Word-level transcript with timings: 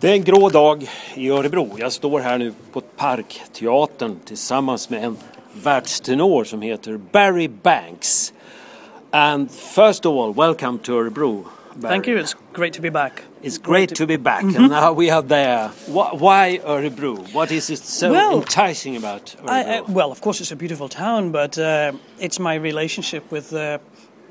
Det 0.00 0.08
är 0.08 0.12
en 0.12 0.24
grå 0.24 0.48
dag 0.48 0.88
i 1.14 1.30
Örebro. 1.30 1.76
Jag 1.78 1.92
står 1.92 2.20
här 2.20 2.38
nu 2.38 2.52
på 2.72 2.80
Parkteatern 2.80 4.18
tillsammans 4.24 4.90
med 4.90 5.04
en 5.04 5.16
världstenor 5.62 6.44
som 6.44 6.62
heter 6.62 6.96
Barry 7.12 7.48
Banks. 7.48 8.32
And 9.10 9.50
first 9.50 10.06
of 10.06 10.16
all, 10.16 10.34
welcome 10.34 10.78
to 10.78 10.92
Örebro. 10.92 11.44
Barry. 11.74 11.90
Thank 11.92 12.08
you. 12.08 12.18
It's 12.18 12.36
great 12.52 12.74
to 12.74 12.82
be 12.82 12.90
back. 12.90 13.12
It's 13.42 13.58
great 13.62 13.94
to 13.94 14.06
be 14.06 14.18
back, 14.18 14.42
and 14.42 14.68
now 14.70 14.92
we 14.98 15.10
are 15.10 15.22
there. 15.22 15.68
Wh- 15.86 16.14
Why 16.22 16.58
Örebro? 16.64 17.32
What 17.34 17.50
is 17.50 17.70
it 17.70 17.78
so 17.78 18.10
Well, 18.12 18.36
enticing 18.36 18.96
about 18.96 19.36
Örebro? 19.42 19.50
I, 19.50 19.76
I, 19.78 19.80
well, 19.88 20.10
of 20.12 20.20
course, 20.20 20.40
it's 20.42 20.52
a 20.52 20.56
beautiful 20.56 20.88
town, 20.88 21.32
but 21.32 21.58
uh, 21.58 21.92
it's 22.18 22.38
my 22.38 22.54
relationship 22.54 23.22
with 23.32 23.52
uh, 23.52 23.78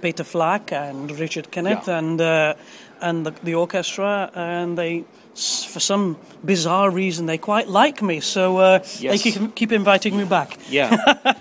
Peter 0.01 0.23
Flack 0.23 0.71
and 0.71 1.11
Richard 1.19 1.49
Kenneth 1.51 1.87
Yeah. 1.87 1.97
and 1.97 2.21
uh, 2.21 2.53
and 3.01 3.25
the, 3.25 3.31
the 3.43 3.55
orchestra, 3.55 4.29
and 4.35 4.77
they, 4.77 5.03
for 5.35 5.79
some 5.79 6.17
bizarre 6.43 6.89
reason, 6.89 7.25
they 7.25 7.37
quite 7.37 7.67
like 7.67 8.01
me, 8.01 8.19
so 8.19 8.57
uh, 8.57 8.79
they 9.01 9.17
keep, 9.17 9.55
keep 9.55 9.71
inviting 9.71 10.17
me 10.17 10.25
back. 10.25 10.57
Yeah, 10.69 10.95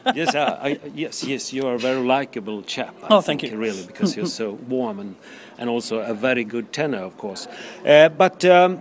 yes, 0.15 0.35
uh, 0.35 0.59
I, 0.63 0.79
yes, 0.95 1.25
yes. 1.25 1.53
You 1.53 1.67
are 1.67 1.75
a 1.75 1.79
very 1.79 2.01
likable 2.01 2.63
chap. 2.63 2.95
I 3.03 3.07
Oh, 3.15 3.21
thank 3.21 3.41
think, 3.41 3.53
you. 3.53 3.59
Really, 3.59 3.85
because 3.87 4.17
you're 4.17 4.27
so 4.27 4.51
warm 4.69 4.99
and 5.01 5.17
and 5.59 5.69
also 5.69 5.99
a 5.99 6.15
very 6.15 6.45
good 6.45 6.73
tenor, 6.73 7.03
of 7.05 7.17
course. 7.17 7.49
Uh, 7.85 8.09
but 8.09 8.45
um, 8.45 8.81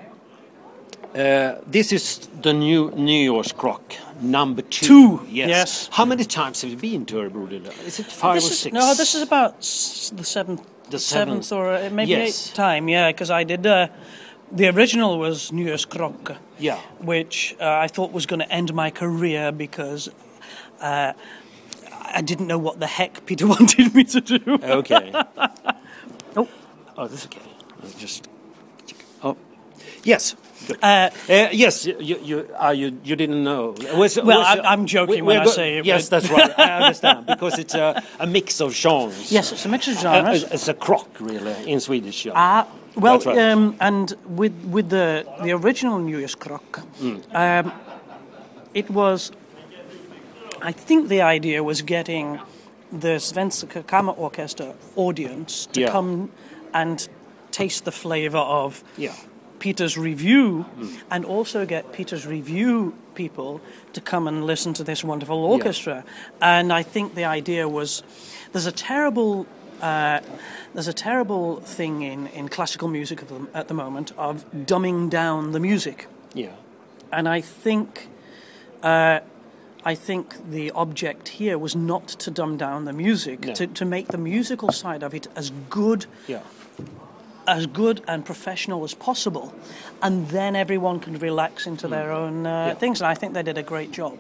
uh, 1.16 1.56
this 1.66 1.92
is 1.92 2.20
the 2.42 2.54
new 2.54 2.92
New 2.92 3.32
Year's 3.34 3.52
Crock 3.52 3.94
number 4.22 4.62
two. 4.62 4.86
Two, 4.88 5.26
Yes. 5.30 5.50
yes. 5.50 5.90
How 5.92 6.06
many 6.06 6.24
times 6.26 6.62
have 6.62 6.72
you 6.72 6.78
been 6.78 7.06
to 7.06 7.16
Örebro? 7.16 7.52
Is 7.88 8.00
it 8.00 8.06
five 8.06 8.36
This 8.36 8.50
or 8.50 8.52
is- 8.52 8.60
six? 8.60 8.74
No, 8.74 8.94
this 8.94 9.16
is 9.16 9.22
about 9.24 9.58
the 10.18 10.24
seventh, 10.24 10.62
The 10.90 11.00
seventh, 11.00 11.46
seventh. 11.46 11.52
or 11.52 11.74
uh, 11.74 11.90
maybe 11.92 12.12
Yes. 12.12 12.48
eighth 12.48 12.54
time. 12.56 12.88
Yeah, 12.90 13.12
because 13.12 13.30
I 13.32 13.44
did. 13.44 13.66
Uh, 13.66 13.88
the 14.52 14.68
original 14.70 15.18
was 15.20 15.52
New 15.52 15.66
Year's 15.66 15.86
Krok, 15.86 16.38
Yeah. 16.58 16.78
which 17.02 17.56
uh, 17.60 17.66
I 17.86 17.88
thought 17.88 18.14
was 18.14 18.26
going 18.26 18.40
to 18.40 18.50
end 18.52 18.74
my 18.74 18.90
career 18.92 19.52
because 19.52 20.10
uh, 20.80 21.12
I 21.92 22.22
didn't 22.22 22.48
know 22.48 22.58
what 22.58 22.80
the 22.80 22.88
heck 22.88 23.26
Peter 23.26 23.46
wanted 23.56 23.94
me 23.94 24.04
to 24.06 24.22
do. 24.22 24.40
Okay. 24.64 25.12
Oh. 26.36 26.48
Oh, 27.00 27.08
this 27.08 27.20
is 27.20 27.26
okay. 27.28 27.42
I'll 27.84 28.00
just. 28.00 28.28
Oh. 29.22 29.38
Yes. 30.04 30.36
Uh, 30.82 31.10
Uh, 31.30 31.48
yes, 31.52 31.86
you 31.86 31.96
you 32.00 32.18
you, 32.24 32.38
uh, 32.64 32.70
you 32.82 32.92
you 33.04 33.16
didn't 33.16 33.44
know. 33.44 33.74
Was, 33.96 34.16
Well, 34.18 34.40
was- 34.40 34.48
I'm- 34.48 34.66
I'm 34.66 34.86
joking 34.86 35.26
when 35.26 35.38
I 35.42 35.46
say 35.46 35.78
it, 35.78 35.86
Yes, 35.86 36.10
that's 36.10 36.30
right. 36.30 36.52
I 36.60 36.72
understand 36.82 37.26
because 37.26 37.58
it's 37.62 37.76
a, 37.76 38.04
a 38.20 38.28
mix 38.28 38.62
of 38.62 38.74
genres. 38.74 39.32
yes, 39.32 39.52
it's 39.52 39.66
a 39.66 39.70
mix 39.70 39.88
of 39.88 39.96
Uh, 39.98 40.02
genres. 40.02 40.44
it's- 40.44 40.68
a 40.70 40.74
crock, 40.74 41.10
really, 41.20 41.56
in 41.72 41.80
Swedish. 41.80 42.26
yeah. 42.26 42.34
Ah, 42.36 42.66
well, 42.96 43.20
right. 43.20 43.38
um, 43.52 43.76
and 43.80 44.14
with 44.38 44.54
with 44.72 44.90
the 44.90 45.26
the 45.44 45.52
original 45.54 46.00
New 46.00 46.18
Year's 46.18 46.36
Krok, 46.36 46.82
Mm. 47.02 47.22
um, 47.34 47.72
it 48.74 48.90
was. 48.90 49.32
I 50.62 50.72
think 50.74 51.08
the 51.10 51.22
idea 51.22 51.64
was 51.64 51.82
getting 51.84 52.40
the 53.00 53.20
Svenska 53.20 53.84
Kammarorkester 53.84 54.74
audience 54.96 55.68
to 55.74 55.82
Yeah. 55.82 55.92
come 55.92 56.30
and 56.74 57.08
taste 57.52 57.84
the 57.86 57.92
flavor 57.92 58.40
of 58.64 58.84
Yeah. 58.98 59.12
Peter's 59.60 59.98
revue, 59.98 60.66
and 61.10 61.26
also 61.26 61.66
get 61.66 61.92
Peter's 61.94 62.26
revue 62.26 62.94
people 63.16 63.60
to 63.94 64.02
come 64.02 64.28
and 64.28 64.46
listen 64.46 64.74
to 64.74 64.84
this 64.84 65.04
wonderful 65.04 65.44
orchestra. 65.44 66.04
And 66.42 66.72
I 66.72 66.84
think 66.84 67.16
the 67.16 67.26
idea 67.26 67.68
was 67.68 68.04
there's 68.52 68.68
a 68.68 68.72
terrible. 68.72 69.46
Uh, 69.82 70.22
there's 70.74 70.88
a 70.88 70.94
terrible 70.94 71.58
thing 71.62 72.02
in, 72.02 72.26
in 72.28 72.50
classical 72.50 72.88
music 72.88 73.22
at 73.22 73.28
the, 73.28 73.48
at 73.54 73.68
the 73.68 73.76
moment 73.76 74.12
of 74.18 74.44
dumbing 74.52 75.08
down 75.08 75.52
the 75.52 75.60
music, 75.60 76.08
yeah. 76.34 76.50
and 77.12 77.30
I 77.30 77.42
think 77.42 78.08
uh, 78.82 79.20
I 79.86 79.96
think 79.96 80.52
the 80.52 80.72
object 80.72 81.28
here 81.30 81.58
was 81.60 81.76
not 81.76 82.08
to 82.08 82.32
dumb 82.32 82.58
down 82.58 82.86
the 82.86 82.94
music, 82.94 83.46
No. 83.46 83.54
to, 83.54 83.68
to 83.68 83.86
make 83.86 84.08
the 84.08 84.18
musical 84.18 84.72
side 84.72 85.04
of 85.04 85.14
it 85.14 85.28
as 85.36 85.52
good 85.70 86.08
Yeah. 86.28 86.42
As 87.48 87.66
good 87.68 88.02
and 88.08 88.24
professional 88.26 88.84
as 88.84 88.94
possible, 88.94 89.54
and 90.02 90.28
then 90.30 90.56
everyone 90.56 91.00
can 91.00 91.18
relax 91.20 91.66
into 91.68 91.88
their 91.88 92.12
own 92.12 92.46
uh, 92.46 92.76
things. 92.80 93.02
And 93.02 93.08
I 93.12 93.16
think 93.16 93.34
they 93.34 93.44
did 93.44 93.58
a 93.58 93.64
great 93.64 93.92
job. 93.92 94.18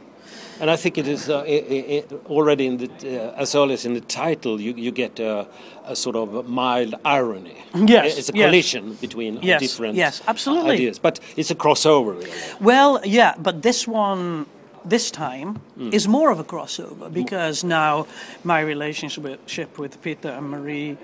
And 0.59 0.69
I 0.71 0.75
think 0.75 0.97
it 0.97 1.07
is 1.07 1.29
uh, 1.29 1.43
i 1.45 1.63
i 1.69 1.79
i 1.97 2.03
already 2.25 2.65
in 2.65 2.77
the 2.77 2.87
uh, 2.87 3.41
as 3.41 3.53
early 3.55 3.73
as 3.73 3.85
in 3.85 3.93
the 3.93 4.01
title, 4.01 4.59
you, 4.59 4.73
you 4.75 4.91
get 4.91 5.19
a, 5.19 5.45
a 5.85 5.95
sort 5.95 6.15
of 6.15 6.47
mild 6.49 6.95
irony. 7.05 7.55
Yes, 7.75 8.17
it's 8.17 8.29
a 8.29 8.33
yes. 8.35 8.45
collision 8.45 8.93
between 9.01 9.39
Yes, 9.43 9.59
different 9.61 9.95
yes, 9.95 10.21
absolutely. 10.27 10.73
ideas, 10.73 10.99
but 10.99 11.19
it's 11.35 11.51
a 11.51 11.55
crossover. 11.55 12.13
Really. 12.15 12.31
Well, 12.59 12.99
yeah, 13.05 13.35
but 13.37 13.61
this 13.61 13.87
one, 13.87 14.45
this 14.89 15.11
time, 15.11 15.59
Mm. 15.77 15.93
is 15.93 16.07
more 16.07 16.31
of 16.31 16.39
a 16.39 16.43
crossover 16.43 17.07
because 17.13 17.63
now 17.67 18.07
my 18.43 18.61
relationship 18.61 19.77
with 19.79 20.01
Peter 20.01 20.29
and 20.37 20.49
Marie 20.49 20.97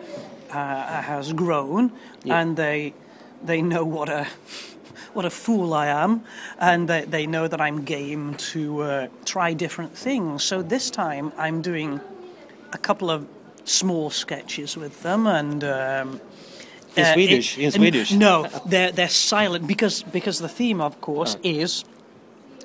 uh, 0.55 1.01
has 1.01 1.33
grown, 1.33 1.91
Yeah. 2.23 2.39
and 2.41 2.55
they 2.57 2.93
they 3.45 3.61
know 3.61 3.83
what 3.85 4.09
a 4.09 4.25
what 5.13 5.25
a 5.25 5.29
fool 5.29 5.73
I 5.73 5.87
am, 5.87 6.21
and 6.59 6.87
they, 6.87 7.05
they 7.05 7.27
know 7.27 7.47
that 7.47 7.61
I'm 7.61 7.83
game 7.83 8.33
to 8.51 8.81
uh, 8.81 9.07
try 9.25 9.53
different 9.53 9.97
things. 9.97 10.43
So 10.43 10.61
this 10.63 10.89
time 10.89 11.31
I'm 11.37 11.61
doing 11.61 11.99
a 12.71 12.77
couple 12.77 13.09
of 13.11 13.27
small 13.65 14.09
sketches 14.09 14.77
with 14.77 15.01
them, 15.03 15.27
and. 15.27 15.63
Um, 15.63 16.19
In 16.95 17.05
uh, 17.05 17.13
Swedish? 17.13 17.57
In 17.57 17.71
Swedish? 17.71 18.11
No, 18.11 18.45
they're 18.69 18.91
they're 18.91 19.09
silent 19.09 19.65
because 19.67 20.03
because 20.11 20.37
the 20.47 20.49
theme, 20.49 20.83
of 20.83 20.99
course, 21.01 21.37
is 21.43 21.85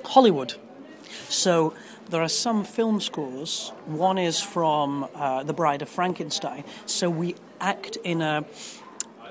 Hollywood. 0.03 0.53
So 1.29 1.73
there 2.09 2.21
are 2.21 2.29
some 2.29 2.63
film 2.63 2.99
scores. 3.01 3.71
One 3.85 4.17
is 4.17 4.41
from 4.41 5.07
uh, 5.15 5.43
The 5.43 5.53
Bride 5.53 5.81
of 5.81 5.89
Frankenstein. 5.89 6.63
So 6.85 7.09
we 7.09 7.35
act 7.59 7.97
in 8.03 8.21
a 8.21 8.43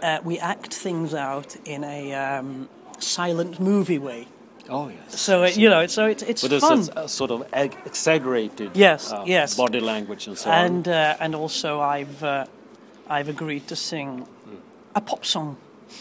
uh, 0.02 0.20
we 0.24 0.38
act 0.38 0.72
things 0.74 1.12
out 1.14 1.56
in 1.64 1.82
a 1.84 2.14
um, 2.14 2.68
silent 2.98 3.58
movie 3.60 3.98
way. 3.98 4.28
Oh 4.70 4.88
yes. 4.88 5.20
So 5.20 5.42
it, 5.44 5.56
you 5.56 5.68
know, 5.70 5.86
so 5.86 6.06
it's 6.06 6.22
it's 6.22 6.42
But 6.46 6.60
fun. 6.60 6.78
it's 6.78 6.88
a, 6.94 7.00
a 7.04 7.08
sort 7.08 7.30
of 7.30 7.46
eg- 7.52 7.76
exaggerated 7.86 8.70
Yes, 8.76 9.12
uh, 9.12 9.24
yes. 9.26 9.56
body 9.56 9.80
language 9.80 10.28
and 10.28 10.36
so 10.38 10.50
on. 10.50 10.64
and 10.66 10.88
uh, 10.88 11.16
and 11.20 11.34
also 11.34 11.80
I've 11.80 12.22
uh, 12.22 12.44
I've 13.08 13.28
agreed 13.28 13.66
to 13.68 13.76
sing 13.76 14.26
a 14.94 15.00
pop 15.00 15.24
song. 15.24 15.56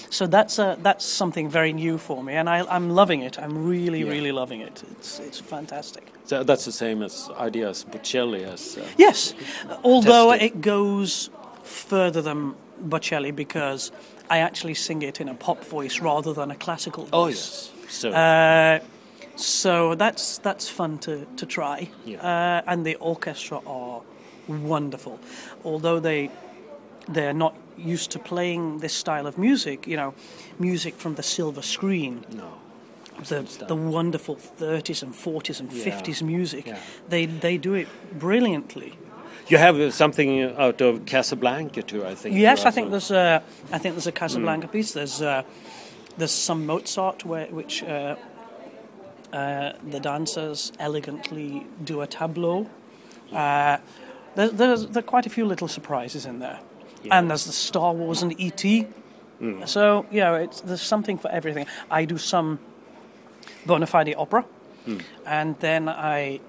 So 0.10 0.28
that's 0.28 0.60
uh, 0.60 0.76
that's 0.84 1.06
something 1.06 1.50
very 1.50 1.74
new 1.74 1.98
for 1.98 2.24
me, 2.24 2.34
and 2.34 2.50
I, 2.50 2.66
I'm 2.76 2.90
loving 2.90 3.22
it. 3.22 3.38
I'm 3.40 3.68
really, 3.70 4.00
Yeah. 4.00 4.12
really 4.12 4.32
loving 4.32 4.62
it. 4.62 4.84
It's 4.92 5.20
it's 5.20 5.40
fantastic. 5.42 6.04
So 6.26 6.44
that's 6.44 6.66
the 6.66 6.72
same 6.72 7.06
as 7.06 7.30
idea 7.48 7.70
as 7.70 7.86
Bocelli 7.86 8.44
has. 8.50 8.78
Uh, 8.78 8.82
Yes, 8.98 9.34
although 9.84 10.32
Tested. 10.32 10.52
it 10.56 10.62
goes 10.62 11.30
further 11.64 12.22
than 12.22 12.54
Bocelli 12.90 13.32
because 13.32 13.92
I 14.30 14.40
actually 14.40 14.76
sing 14.76 15.02
it 15.04 15.20
in 15.22 15.30
a 15.30 15.34
pop 15.34 15.64
voice 15.72 16.02
rather 16.04 16.34
than 16.34 16.52
a 16.52 16.56
classical 16.56 17.04
voice. 17.06 17.14
oh 17.14 17.28
yes. 17.30 17.72
So 17.90 18.10
Uh, 18.12 18.80
so 19.36 19.96
that's 19.96 20.40
that's 20.40 20.70
fun 20.70 20.98
to, 21.00 21.26
to 21.38 21.46
try. 21.46 21.90
Yeah. 22.06 22.22
Uh, 22.22 22.72
and 22.72 22.86
the 22.86 22.96
orchestra 23.00 23.60
are 23.66 24.02
wonderful. 24.48 25.20
Although 25.64 26.00
they 26.02 26.30
they're 27.10 27.34
not 27.34 27.56
used 27.78 28.12
to 28.12 28.20
playing 28.20 28.80
this 28.80 28.94
style 28.94 29.28
of 29.28 29.38
music, 29.38 29.88
you 29.88 29.96
know, 29.96 30.14
music 30.60 30.96
from 30.96 31.16
the 31.16 31.24
silver 31.24 31.62
screen. 31.62 32.26
no. 32.34 32.52
The, 33.30 33.42
the 33.68 33.76
wonderful 33.76 34.36
30s 34.36 35.02
and 35.02 35.12
40s 35.14 35.60
and 35.60 35.72
Yeah. 35.74 35.86
50s 36.02 36.22
music. 36.22 36.68
Yeah. 36.68 36.78
They 37.10 37.26
they 37.26 37.58
do 37.58 37.74
it 37.74 37.88
brilliantly. 38.20 38.94
You 39.48 39.58
have 39.58 39.76
uh, 39.80 39.90
something 39.92 40.44
out 40.58 40.82
of 40.82 41.06
Casablanca 41.06 41.82
too, 41.82 42.06
I 42.12 42.16
think. 42.16 42.36
Yes, 42.36 42.66
I 42.66 42.72
think 42.72 42.92
there's 42.92 43.10
a 43.12 43.42
I 43.74 43.80
think 43.80 43.96
there's 43.96 44.06
a 44.08 44.12
Mm. 44.12 44.20
Casablanca 44.20 44.68
piece. 44.68 44.92
There's 44.94 45.22
uh, 45.22 45.42
there's 46.18 46.32
some 46.46 46.66
Mozart 46.68 47.26
where 47.26 47.48
which 47.48 47.82
uh, 47.84 48.16
uh, 49.34 49.72
the 49.92 50.00
dancers 50.00 50.72
elegantly 50.80 51.66
do 51.84 52.02
a 52.02 52.08
tableau. 52.08 52.68
Uh, 53.32 53.78
there, 54.36 54.50
there's 54.50 54.86
there 54.88 55.00
are 55.04 55.12
quite 55.12 55.26
a 55.26 55.30
few 55.30 55.46
little 55.48 55.68
surprises 55.68 56.26
in 56.26 56.40
there, 56.40 56.60
and 57.12 57.30
there's 57.30 57.46
the 57.46 57.52
Star 57.54 57.94
Wars 57.94 58.22
and 58.24 58.34
ET. 58.40 58.64
Mm. 59.42 59.68
So 59.68 60.06
yeah, 60.12 60.36
it's, 60.38 60.62
there's 60.62 60.82
something 60.82 61.18
for 61.18 61.30
everything. 61.32 61.66
I 61.92 62.06
do 62.06 62.18
some 62.18 62.60
bona 63.66 63.86
fide 63.88 64.14
opera, 64.18 64.46
Mm. 64.88 65.02
and 65.26 65.60
then 65.60 65.90
I 65.90 66.40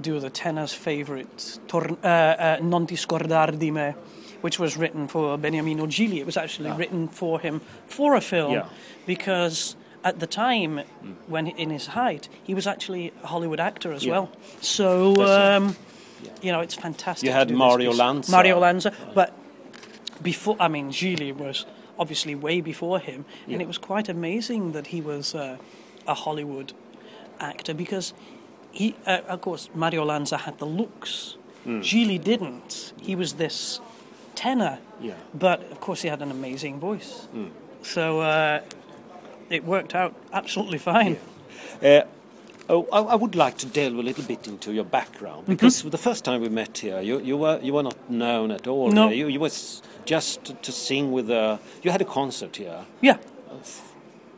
do 0.00 0.20
the 0.20 0.30
tenor's 0.30 0.72
favorite 0.72 1.58
Tor- 1.66 1.98
uh, 2.04 2.06
uh, 2.06 2.58
Non 2.62 2.86
ti 2.86 2.94
scordar 2.96 3.58
di 3.58 3.70
me, 3.70 3.94
which 4.42 4.58
was 4.60 4.76
written 4.76 5.08
for 5.08 5.36
Beniamino 5.38 5.86
Gigli. 5.88 6.18
It 6.20 6.26
was 6.26 6.36
actually 6.36 6.70
written 6.72 7.08
for 7.08 7.40
him 7.40 7.60
for 7.88 8.14
a 8.14 8.20
film 8.20 8.52
Yeah. 8.52 8.66
because 9.06 9.74
at 10.04 10.20
the 10.20 10.26
time, 10.26 10.82
when 11.26 11.46
in 11.48 11.70
his 11.70 11.86
height, 11.88 12.28
he 12.44 12.54
was 12.54 12.66
actually 12.66 13.12
a 13.24 13.26
Hollywood 13.26 13.58
actor 13.58 13.92
as 13.92 14.04
Yeah. 14.04 14.12
well. 14.12 14.30
So, 14.60 15.14
um, 15.26 15.74
you 16.42 16.52
know, 16.52 16.60
it's 16.60 16.74
fantastic. 16.74 17.26
You 17.26 17.32
had 17.32 17.50
Mario. 17.50 17.92
Lanza. 17.92 18.30
Mario 18.30 18.58
Lanza, 18.58 18.92
but 19.14 19.32
before, 20.22 20.56
I 20.60 20.68
mean, 20.68 20.90
Gigli 20.90 21.32
was 21.34 21.66
obviously 21.98 22.34
way 22.34 22.60
before 22.60 22.98
him, 22.98 23.24
Yeah. 23.46 23.54
and 23.54 23.62
it 23.62 23.68
was 23.68 23.78
quite 23.78 24.08
amazing 24.08 24.72
that 24.72 24.88
he 24.88 25.00
was 25.00 25.34
uh, 25.34 25.56
a 26.06 26.14
Hollywood 26.14 26.72
actor 27.40 27.74
because 27.74 28.14
he, 28.72 28.94
uh, 29.06 29.20
of 29.28 29.40
course, 29.40 29.68
Mario 29.74 30.04
Lanza 30.04 30.36
had 30.38 30.58
the 30.58 30.66
looks. 30.66 31.36
Hmm. 31.64 31.80
Gigli 31.80 32.22
didn't. 32.22 32.92
He 33.00 33.14
was 33.16 33.34
this 33.34 33.80
tenor, 34.34 34.78
Yeah. 35.00 35.14
but 35.34 35.60
of 35.72 35.80
course 35.80 36.02
he 36.02 36.08
had 36.08 36.22
an 36.22 36.30
amazing 36.30 36.78
voice. 36.80 37.26
Hmm. 37.32 37.46
So 37.82 38.20
uh, 38.20 38.60
it 39.50 39.64
worked 39.64 39.94
out 39.94 40.14
absolutely 40.32 40.78
fine. 40.78 41.16
Uh, 41.82 42.02
oh, 42.68 42.86
I, 42.92 43.00
I 43.00 43.14
would 43.14 43.34
like 43.34 43.56
to 43.58 43.66
delve 43.66 43.98
a 43.98 44.02
little 44.02 44.24
bit 44.24 44.46
into 44.48 44.72
your 44.72 44.84
background 44.84 45.42
Mm-hmm. 45.42 45.52
because 45.52 45.82
the 45.82 45.98
first 45.98 46.24
time 46.24 46.40
we 46.40 46.48
met 46.48 46.78
here, 46.78 47.00
you, 47.00 47.20
you 47.20 47.36
were 47.36 47.58
you 47.62 47.72
were 47.74 47.82
not 47.82 47.96
known 48.10 48.50
at 48.50 48.66
all. 48.66 48.90
No. 48.90 49.08
You, 49.08 49.28
you 49.28 49.40
was 49.40 49.82
just 50.04 50.44
to, 50.44 50.54
to 50.54 50.72
sing 50.72 51.12
with 51.12 51.30
a. 51.30 51.58
You 51.82 51.90
had 51.90 52.00
a 52.00 52.04
concert 52.04 52.56
here 52.56 52.84
Yeah. 53.00 53.18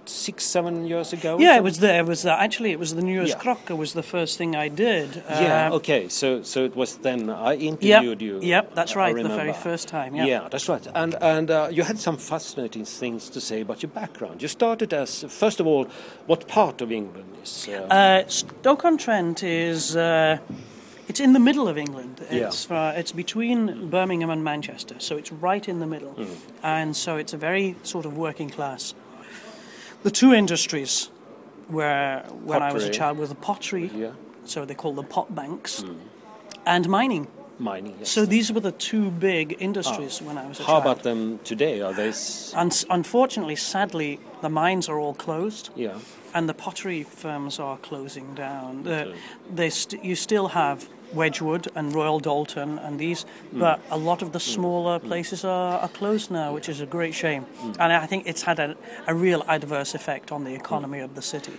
Six, 0.08 0.44
seven 0.44 0.86
years 0.86 1.12
ago. 1.12 1.38
Yeah, 1.38 1.56
it 1.56 1.62
was 1.62 1.78
there. 1.78 2.00
It 2.00 2.06
was 2.06 2.24
actually 2.26 2.70
it 2.72 2.78
was 2.78 2.94
the 2.94 3.02
New 3.02 3.12
Year's 3.14 3.30
Yeah. 3.30 3.38
Crocker 3.42 3.76
was 3.76 3.92
the 3.92 4.02
first 4.02 4.38
thing 4.38 4.56
I 4.56 4.68
did. 4.68 5.22
Yeah. 5.30 5.66
Um, 5.66 5.72
okay. 5.74 6.08
So 6.08 6.42
so 6.42 6.64
it 6.64 6.74
was 6.76 6.96
then 6.98 7.30
I 7.30 7.52
Yep. 7.52 7.62
interviewed 7.82 8.22
you. 8.22 8.40
Yep, 8.42 8.74
that's 8.74 8.94
right. 8.96 9.14
The 9.22 9.28
very 9.28 9.52
first 9.52 9.88
time. 9.88 10.14
Yeah. 10.16 10.26
Yeah, 10.28 10.48
that's 10.50 10.68
right. 10.68 10.86
And 10.94 11.14
and 11.22 11.50
uh, 11.50 11.68
you 11.70 11.84
had 11.84 11.98
some 11.98 12.16
fascinating 12.18 12.84
things 12.86 13.30
to 13.30 13.40
say 13.40 13.60
about 13.60 13.82
your 13.82 13.92
background. 13.92 14.42
You 14.42 14.48
started 14.48 14.92
as 14.92 15.24
first 15.28 15.60
of 15.60 15.66
all, 15.66 15.86
what 16.26 16.46
part 16.48 16.82
of 16.82 16.90
England 16.90 17.28
is? 17.42 17.68
Uh, 17.68 17.94
Uh, 17.98 18.22
Stoke-on-Trent 18.28 19.42
is 19.42 19.96
uh, 19.96 20.36
it's 21.08 21.20
in 21.20 21.32
the 21.32 21.40
middle 21.40 21.68
of 21.68 21.76
England. 21.78 22.20
Yeah. 22.30 22.48
It's 22.48 22.70
uh, 22.70 22.92
it's 23.00 23.12
between 23.12 23.88
Birmingham 23.90 24.30
and 24.30 24.42
Manchester, 24.44 24.94
so 24.98 25.16
it's 25.16 25.32
right 25.42 25.68
in 25.68 25.78
the 25.80 25.86
middle, 25.86 26.14
Mm. 26.14 26.36
and 26.62 26.96
so 26.96 27.16
it's 27.16 27.32
a 27.34 27.36
very 27.38 27.74
sort 27.82 28.06
of 28.06 28.12
working 28.16 28.50
class. 28.50 28.94
The 30.02 30.10
two 30.10 30.32
industries 30.32 31.10
where 31.68 32.22
when 32.44 32.62
I 32.62 32.72
was 32.72 32.84
a 32.84 32.90
child 32.90 33.18
were 33.18 33.26
the 33.26 33.34
pottery, 33.34 33.90
yeah, 33.94 34.12
so 34.44 34.64
they 34.64 34.74
call 34.74 34.94
them 34.94 35.06
pot 35.06 35.34
banks, 35.34 35.82
Mm. 35.82 35.96
and 36.66 36.88
mining. 36.88 37.26
mining. 37.60 37.96
Yes. 37.98 38.10
So 38.10 38.24
these 38.24 38.52
were 38.52 38.60
the 38.60 38.70
two 38.72 39.10
big 39.10 39.56
industries 39.58 40.22
when 40.22 40.38
I 40.38 40.46
was 40.46 40.60
a 40.60 40.62
How 40.62 40.66
child. 40.74 40.82
How 40.84 40.90
about 40.90 41.02
them 41.02 41.40
today? 41.42 41.80
Are 41.82 41.92
they? 41.92 42.10
s- 42.10 42.52
And 42.56 42.72
unfortunately, 42.88 43.56
sadly, 43.56 44.20
the 44.42 44.48
mines 44.48 44.88
are 44.88 44.98
all 45.00 45.14
closed. 45.14 45.70
Yeah. 45.76 45.94
and 46.34 46.46
the 46.46 46.54
pottery 46.54 47.02
firms 47.02 47.58
are 47.58 47.78
closing 47.78 48.34
down. 48.34 48.82
The, 48.84 49.00
Okay. 49.06 49.14
they 49.54 49.70
st- 49.70 50.04
you 50.04 50.14
still 50.14 50.48
have 50.48 50.86
Wedgwood 51.12 51.68
and 51.74 51.92
Royal 51.94 52.20
Doulton 52.20 52.78
and 52.78 52.98
these, 52.98 53.24
Mm. 53.54 53.60
but 53.60 53.80
a 53.90 53.96
lot 53.96 54.22
of 54.22 54.32
the 54.32 54.40
smaller 54.40 54.98
places 54.98 55.44
are, 55.44 55.78
are 55.80 55.88
closed 55.88 56.30
now, 56.30 56.52
which 56.52 56.68
is 56.68 56.80
a 56.80 56.86
great 56.86 57.14
shame. 57.14 57.46
Mm. 57.62 57.76
And 57.80 57.92
I 57.92 58.06
think 58.06 58.26
it's 58.26 58.42
had 58.42 58.58
a, 58.58 58.76
a 59.06 59.14
real 59.14 59.42
adverse 59.48 59.94
effect 59.94 60.30
on 60.32 60.44
the 60.44 60.54
economy 60.54 61.00
of 61.00 61.14
the 61.14 61.22
city. 61.22 61.54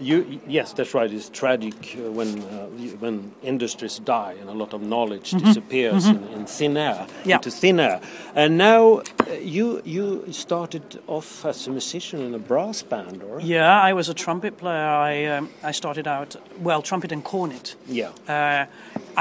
You, 0.00 0.40
yes, 0.46 0.72
that's 0.74 0.92
right. 0.94 1.10
It's 1.12 1.30
tragic 1.30 1.74
uh, 1.96 2.10
when 2.12 2.28
uh, 2.42 2.66
when 3.00 3.32
industries 3.42 3.98
die 4.04 4.34
and 4.40 4.50
a 4.50 4.52
lot 4.52 4.74
of 4.74 4.80
knowledge 4.82 5.30
disappears 5.30 6.06
in, 6.06 6.22
in 6.34 6.46
thin 6.46 6.76
air, 6.76 7.06
Mm-hmm. 7.06 7.28
Yeah. 7.28 7.36
into 7.36 7.50
thin 7.50 7.80
air. 7.80 8.00
And 8.34 8.56
now 8.58 8.82
uh, 9.00 9.32
you 9.42 9.80
you 9.84 10.24
started 10.32 10.82
off 11.06 11.44
as 11.44 11.66
a 11.66 11.70
musician 11.70 12.20
in 12.20 12.34
a 12.34 12.38
brass 12.38 12.82
band, 12.82 13.22
or 13.22 13.40
Yeah, 13.40 13.88
I 13.90 13.94
was 13.94 14.08
a 14.08 14.14
trumpet 14.14 14.56
player. 14.56 14.88
I 15.10 15.38
um, 15.38 15.48
I 15.62 15.72
started 15.72 16.06
out 16.06 16.36
well, 16.64 16.82
trumpet 16.82 17.12
and 17.12 17.22
cornet. 17.24 17.76
yeah, 17.88 18.10
Uh, 18.28 18.66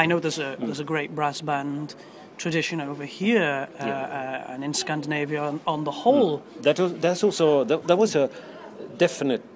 I 0.02 0.06
know 0.06 0.20
there's 0.20 0.40
a 0.40 0.56
there's 0.60 0.80
a 0.82 0.86
great 0.86 1.10
brass 1.16 1.42
band 1.42 1.96
tradition 2.38 2.82
over 2.82 3.06
here 3.06 3.68
uh, 3.80 3.84
uh, 3.84 4.54
and 4.54 4.64
in 4.64 4.74
Scandinavia 4.74 5.42
on, 5.42 5.60
on 5.66 5.84
the 5.86 5.92
whole. 5.92 6.42
that 6.64 6.80
was 6.80 6.92
that's 7.00 7.24
also 7.24 7.64
that, 7.66 7.88
that 7.88 7.98
was 7.98 8.16
a 8.16 8.30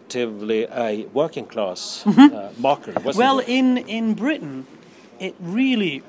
definitively 0.09 0.67
a 0.71 1.05
working 1.13 1.45
class 1.45 2.05
uh, 2.05 2.51
marker, 2.57 2.91
wasn't 2.93 3.05
Mm-hmm. 3.05 3.17
Well, 3.17 3.39
it? 3.39 3.47
in 3.49 3.77
in 3.77 4.13
Britain, 4.15 4.65
it 5.19 5.35
really 5.39 6.01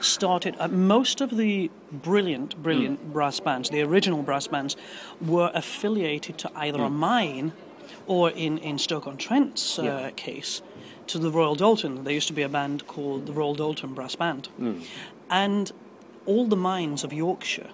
started. 0.00 0.54
Uh, 0.58 0.68
most 0.68 1.20
of 1.20 1.36
the 1.36 1.70
brilliant, 1.92 2.56
brilliant 2.62 2.98
Hmm. 3.00 3.12
brass 3.12 3.40
bands, 3.40 3.70
the 3.70 3.82
original 3.82 4.22
brass 4.22 4.46
bands, 4.48 4.76
were 5.20 5.50
affiliated 5.54 6.38
to 6.38 6.50
either 6.56 6.80
a 6.82 6.88
Hmm. 6.88 6.96
mine, 6.98 7.52
or 8.06 8.30
in 8.30 8.58
in 8.58 8.78
Stoke-on-Trent's 8.78 9.78
uh, 9.78 9.82
Yeah. 9.82 10.10
case, 10.16 10.62
to 11.06 11.18
the 11.18 11.30
Royal 11.30 11.56
Doulton. 11.56 12.04
There 12.04 12.12
used 12.14 12.28
to 12.28 12.34
be 12.34 12.42
a 12.42 12.48
band 12.48 12.86
called 12.86 13.26
the 13.26 13.32
Royal 13.32 13.54
Doulton 13.56 13.94
Brass 13.94 14.16
Band, 14.16 14.48
Hmm. 14.58 14.80
and 15.30 15.72
all 16.26 16.46
the 16.46 16.56
mines 16.56 17.04
of 17.04 17.12
Yorkshire 17.12 17.70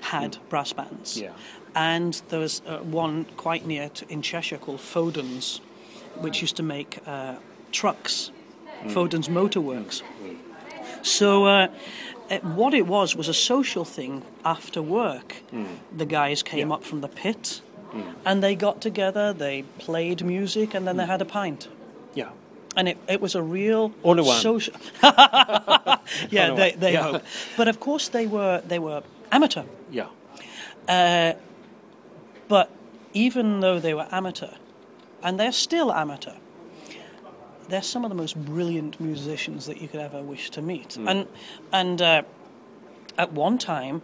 had 0.00 0.38
brass 0.48 0.72
bands. 0.72 1.16
Yeah. 1.20 1.30
And 1.78 2.12
there 2.28 2.40
was 2.40 2.60
uh, 2.66 2.78
one 2.78 3.24
quite 3.36 3.64
near 3.64 3.88
to, 3.88 4.02
in 4.12 4.20
Cheshire 4.22 4.58
called 4.58 4.80
Foden's, 4.80 5.60
which 6.24 6.40
used 6.42 6.56
to 6.56 6.62
make 6.62 6.98
uh, 7.06 7.36
trucks, 7.70 8.32
Foden's 8.88 9.28
Motorworks. 9.28 10.02
So, 11.02 11.44
uh, 11.46 11.68
uh, 12.30 12.38
what 12.40 12.74
it 12.74 12.86
was 12.86 13.14
was 13.16 13.28
a 13.28 13.34
social 13.34 13.84
thing 13.84 14.22
after 14.44 14.82
work. 14.82 15.36
The 15.96 16.06
guys 16.06 16.42
came 16.42 16.68
Yeah. 16.68 16.74
up 16.74 16.82
from 16.84 17.00
the 17.00 17.08
pit 17.08 17.62
and 18.24 18.42
they 18.42 18.56
got 18.56 18.80
together, 18.80 19.32
they 19.32 19.62
played 19.78 20.24
music, 20.24 20.74
and 20.74 20.84
then 20.86 20.96
they 20.96 21.06
had 21.06 21.22
a 21.22 21.24
pint. 21.24 21.68
yeah. 22.14 22.30
And 22.76 22.88
it, 22.88 22.96
it 23.08 23.20
was 23.20 23.34
a 23.34 23.42
real 23.42 23.92
Only 24.04 24.22
one. 24.22 24.40
social. 24.40 24.74
yeah, 25.02 26.50
Only 26.50 26.56
they, 26.56 26.70
they 26.78 26.92
Yeah. 26.92 27.02
hope. 27.12 27.22
But 27.56 27.66
of 27.68 27.78
course, 27.80 28.08
they 28.10 28.26
were 28.26 28.62
they 28.68 28.78
were 28.78 29.02
amateur. 29.32 29.62
Yeah. 29.90 30.06
But 32.48 32.70
even 33.12 33.60
though 33.60 33.78
they 33.78 33.94
were 33.94 34.08
amateur, 34.10 34.54
and 35.22 35.38
they're 35.38 35.52
still 35.52 35.92
amateur, 35.92 36.36
they're 37.68 37.82
some 37.82 38.04
of 38.04 38.08
the 38.08 38.14
most 38.14 38.36
brilliant 38.36 38.98
musicians 38.98 39.66
that 39.66 39.80
you 39.80 39.88
could 39.88 40.00
ever 40.00 40.22
wish 40.22 40.50
to 40.50 40.62
meet. 40.62 40.96
And 40.96 41.26
and 41.72 42.00
uh, 42.00 42.22
at 43.16 43.32
one 43.32 43.58
time, 43.58 44.02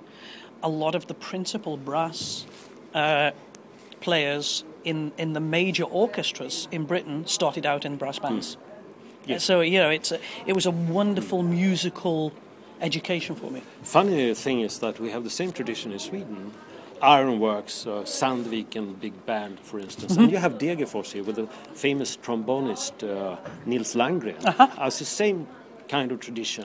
a 0.62 0.68
lot 0.68 0.94
of 0.94 1.06
the 1.06 1.14
principal 1.14 1.76
brass 1.76 2.46
uh, 2.94 3.30
players 4.00 4.64
in 4.84 5.12
in 5.16 5.32
the 5.32 5.40
major 5.40 5.84
orchestras 5.84 6.68
in 6.70 6.84
Britain 6.84 7.26
started 7.26 7.64
out 7.64 7.84
in 7.84 7.96
brass 7.96 8.18
bands. 8.18 8.56
Yeah. 9.26 9.38
So 9.38 9.62
you 9.62 9.78
know, 9.78 9.90
it's 9.90 10.12
a, 10.12 10.18
it 10.46 10.52
was 10.52 10.66
a 10.66 10.70
wonderful 10.70 11.42
musical 11.42 12.32
education 12.80 13.34
for 13.34 13.50
me. 13.50 13.62
Funny 13.82 14.34
thing 14.34 14.60
is 14.60 14.78
that 14.80 15.00
we 15.00 15.10
have 15.10 15.24
the 15.24 15.30
same 15.30 15.52
tradition 15.52 15.92
in 15.92 15.98
Sweden. 15.98 16.52
Ironworks, 17.04 17.86
uh, 17.86 18.02
Sandviken 18.04 18.98
Big 19.00 19.12
Band, 19.26 19.60
for 19.60 19.78
instance. 19.78 20.16
And 20.16 20.30
you 20.30 20.38
have 20.38 20.58
Degerfors 20.58 21.12
here 21.12 21.22
with 21.24 21.36
the 21.36 21.46
famous 21.74 22.16
trombonist 22.16 23.02
uh, 23.02 23.36
Nils 23.66 23.94
Landgren. 23.94 24.36
Uh 24.46 24.86
It's 24.86 24.98
the 24.98 25.04
same 25.04 25.46
kind 25.88 26.12
of 26.12 26.18
tradition. 26.20 26.64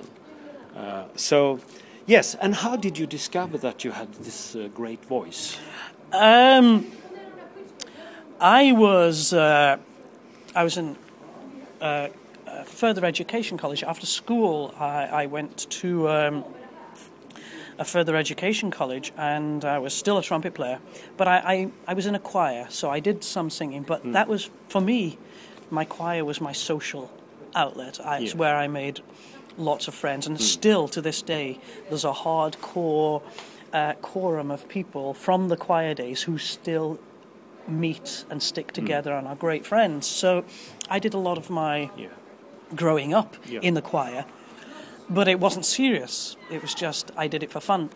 Uh, 0.75 1.03
so, 1.15 1.59
yes, 2.07 2.35
and 2.41 2.55
how 2.55 2.75
did 2.77 2.97
you 2.97 3.07
discover 3.07 3.57
that 3.57 3.83
you 3.83 3.91
had 3.91 4.07
this 4.23 4.55
uh, 4.55 4.69
great 4.73 5.03
voice? 5.05 5.57
Um, 6.13 6.85
I 8.39 8.71
was 8.71 9.33
uh, 9.33 9.77
I 10.55 10.63
was 10.63 10.77
in 10.77 10.95
uh, 11.81 11.85
uh, 12.47 12.63
further 12.63 13.05
education 13.05 13.57
college. 13.57 13.83
After 13.83 14.05
school, 14.05 14.73
I, 14.79 15.23
I 15.23 15.25
went 15.27 15.69
to 15.81 16.09
um, 16.09 16.43
a 17.79 17.85
further 17.85 18.15
education 18.15 18.69
college, 18.71 19.11
and 19.17 19.63
I 19.63 19.79
was 19.79 19.93
still 19.93 20.17
a 20.17 20.21
trumpet 20.21 20.53
player. 20.53 20.79
But 21.17 21.27
I, 21.27 21.37
I, 21.37 21.71
I 21.87 21.93
was 21.93 22.05
in 22.05 22.13
a 22.13 22.19
choir, 22.19 22.67
so 22.69 22.89
I 22.89 22.99
did 22.99 23.23
some 23.23 23.49
singing. 23.49 23.83
But 23.83 24.01
hmm. 24.01 24.11
that 24.11 24.27
was 24.27 24.49
for 24.67 24.81
me, 24.81 25.17
my 25.71 25.85
choir 25.85 26.23
was 26.25 26.41
my 26.41 26.51
social 26.51 27.09
outlet. 27.55 27.99
I, 28.03 28.19
It's 28.19 28.33
Yeah. 28.33 28.39
where 28.39 28.55
I 28.57 28.67
made 28.67 29.01
lots 29.57 29.87
of 29.87 29.95
friends, 29.95 30.27
and 30.27 30.37
hmm. 30.37 30.43
still 30.43 30.87
to 30.89 31.01
this 31.01 31.21
day, 31.21 31.59
there's 31.87 32.05
a 32.05 32.11
hardcore 32.13 33.21
uh, 33.73 33.93
quorum 34.01 34.51
of 34.51 34.67
people 34.67 35.13
from 35.13 35.47
the 35.47 35.55
choir 35.57 35.93
days 35.93 36.23
who 36.23 36.37
still 36.37 36.99
meet 37.67 38.25
and 38.29 38.41
stick 38.43 38.71
hmm. 38.71 38.75
together 38.75 39.13
and 39.13 39.27
are 39.27 39.35
great 39.35 39.65
friends. 39.65 40.05
So 40.05 40.43
I 40.89 40.99
did 40.99 41.13
a 41.13 41.19
lot 41.19 41.37
of 41.37 41.49
my 41.49 41.89
Yeah. 41.95 42.07
growing 42.75 43.13
up 43.13 43.35
Yeah. 43.47 43.61
in 43.61 43.73
the 43.73 43.81
choir, 43.81 44.25
but 45.09 45.27
it 45.27 45.39
wasn't 45.39 45.65
serious. 45.65 46.37
It 46.51 46.61
was 46.61 46.73
just 46.73 47.11
I 47.17 47.27
did 47.27 47.43
it 47.43 47.51
for 47.51 47.59
fun. 47.59 47.89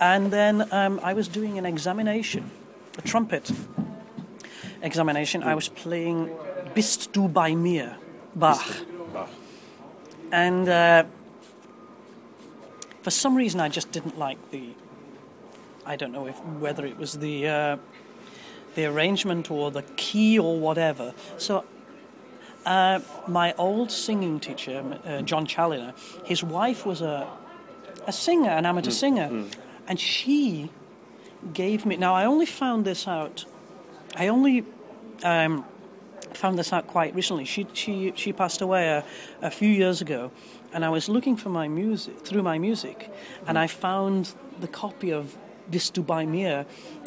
And 0.00 0.32
then 0.32 0.72
um, 0.72 1.00
I 1.02 1.12
was 1.12 1.28
doing 1.28 1.58
an 1.58 1.66
examination, 1.66 2.50
a 2.98 3.02
trumpet 3.02 3.50
examination. 4.82 5.42
I 5.42 5.54
was 5.54 5.68
playing 5.68 6.30
Bist 6.74 7.12
du 7.12 7.28
bei 7.28 7.54
mir, 7.54 7.96
Bach. 8.34 8.84
Bach. 9.12 9.28
And 10.30 10.68
uh, 10.68 11.04
for 13.02 13.10
some 13.10 13.36
reason, 13.36 13.60
I 13.60 13.68
just 13.68 13.92
didn't 13.92 14.18
like 14.18 14.50
the. 14.50 14.74
I 15.86 15.96
don't 15.96 16.12
know 16.12 16.26
if 16.26 16.36
whether 16.60 16.84
it 16.84 16.98
was 16.98 17.18
the 17.18 17.48
uh, 17.48 17.76
the 18.74 18.86
arrangement 18.86 19.50
or 19.50 19.70
the 19.70 19.82
key 19.96 20.38
or 20.38 20.58
whatever. 20.58 21.14
So, 21.38 21.64
uh, 22.66 23.00
my 23.26 23.54
old 23.54 23.90
singing 23.90 24.40
teacher, 24.40 24.84
uh, 25.06 25.22
John 25.22 25.46
Challoner, 25.46 25.94
his 26.24 26.42
wife 26.42 26.84
was 26.84 27.00
a 27.00 27.26
a 28.06 28.12
singer, 28.12 28.50
an 28.50 28.66
amateur 28.66 28.90
singer, 28.90 29.46
and 29.88 29.98
she 29.98 30.70
gave 31.52 31.84
me. 31.84 31.96
Now, 31.96 32.14
I 32.14 32.24
only 32.24 32.46
found 32.46 32.84
this 32.84 33.08
out. 33.08 33.44
I 34.14 34.28
only 34.28 34.64
um, 35.24 35.64
found 36.32 36.58
this 36.58 36.72
out 36.72 36.86
quite 36.86 37.14
recently. 37.14 37.44
She 37.44 37.66
she 37.72 38.12
she 38.14 38.32
passed 38.32 38.60
away 38.60 38.88
a, 38.88 39.04
a 39.42 39.50
few 39.50 39.68
years 39.68 40.00
ago, 40.00 40.30
and 40.72 40.84
I 40.84 40.88
was 40.88 41.08
looking 41.08 41.36
for 41.36 41.48
my 41.48 41.68
music 41.68 42.20
through 42.20 42.42
my 42.42 42.58
music, 42.58 43.10
and 43.46 43.58
I 43.58 43.66
found 43.66 44.34
the 44.60 44.68
copy 44.68 45.12
of 45.12 45.36
Bist 45.68 45.94
du 45.94 46.02
bei 46.02 46.24
mir, 46.26 46.64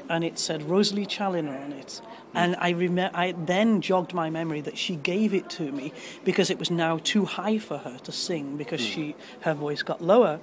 and 0.09 0.23
it 0.23 0.37
said 0.37 0.63
Rosalie 0.63 1.05
Challoner 1.05 1.57
on 1.57 1.71
it. 1.71 2.01
And 2.33 2.55
I, 2.59 2.73
rem- 2.73 3.11
I 3.13 3.33
then 3.37 3.81
jogged 3.81 4.13
my 4.13 4.29
memory 4.29 4.61
that 4.61 4.77
she 4.77 4.95
gave 4.95 5.33
it 5.33 5.49
to 5.51 5.71
me 5.71 5.91
because 6.23 6.49
it 6.49 6.59
was 6.59 6.69
now 6.69 6.99
too 7.03 7.25
high 7.25 7.57
for 7.57 7.79
her 7.79 7.97
to 8.03 8.11
sing 8.11 8.55
because 8.55 8.81
hmm. 8.81 8.91
she 8.91 9.15
her 9.41 9.55
voice 9.55 9.81
got 9.81 10.01
lower, 10.01 10.39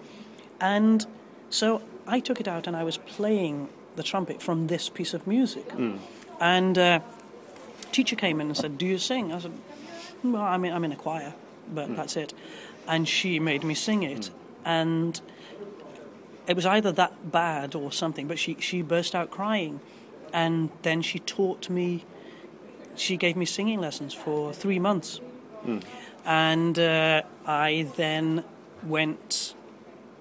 and 0.60 1.06
so 1.48 1.82
I 2.06 2.18
took 2.18 2.40
it 2.40 2.48
out 2.48 2.66
and 2.66 2.76
I 2.76 2.82
was 2.82 2.96
playing 2.96 3.68
the 3.94 4.02
trumpet 4.02 4.42
from 4.42 4.66
this 4.66 4.88
piece 4.88 5.14
of 5.14 5.28
music, 5.28 5.70
hmm. 5.72 5.98
and 6.40 6.76
uh, 6.76 7.00
teacher 7.92 8.16
came 8.16 8.40
in 8.40 8.48
and 8.48 8.56
said, 8.56 8.78
"Do 8.78 8.86
you 8.86 8.98
sing?" 8.98 9.32
I 9.32 9.38
said, 9.38 9.52
"Well, 10.24 10.42
I'm 10.42 10.64
in, 10.64 10.72
I'm 10.72 10.84
in 10.84 10.90
a 10.90 10.96
choir, 10.96 11.34
but 11.72 11.86
hmm. 11.86 11.94
that's 11.94 12.16
it," 12.16 12.34
and 12.88 13.06
she 13.06 13.38
made 13.38 13.62
me 13.62 13.74
sing 13.74 14.02
it, 14.02 14.30
and 14.64 15.20
it 16.46 16.54
was 16.54 16.66
either 16.66 16.92
that 16.92 17.30
bad 17.32 17.74
or 17.74 17.92
something, 17.92 18.28
but 18.28 18.38
she, 18.38 18.56
she 18.60 18.82
burst 18.82 19.14
out 19.14 19.30
crying. 19.30 19.80
And 20.36 20.68
then 20.82 21.00
she 21.00 21.18
taught 21.18 21.70
me, 21.70 22.04
she 22.94 23.16
gave 23.16 23.36
me 23.36 23.46
singing 23.46 23.80
lessons 23.80 24.12
for 24.12 24.52
three 24.52 24.78
months. 24.78 25.20
And 26.26 26.78
uh, 26.78 27.22
I 27.46 27.88
then 27.96 28.44
went 28.84 29.54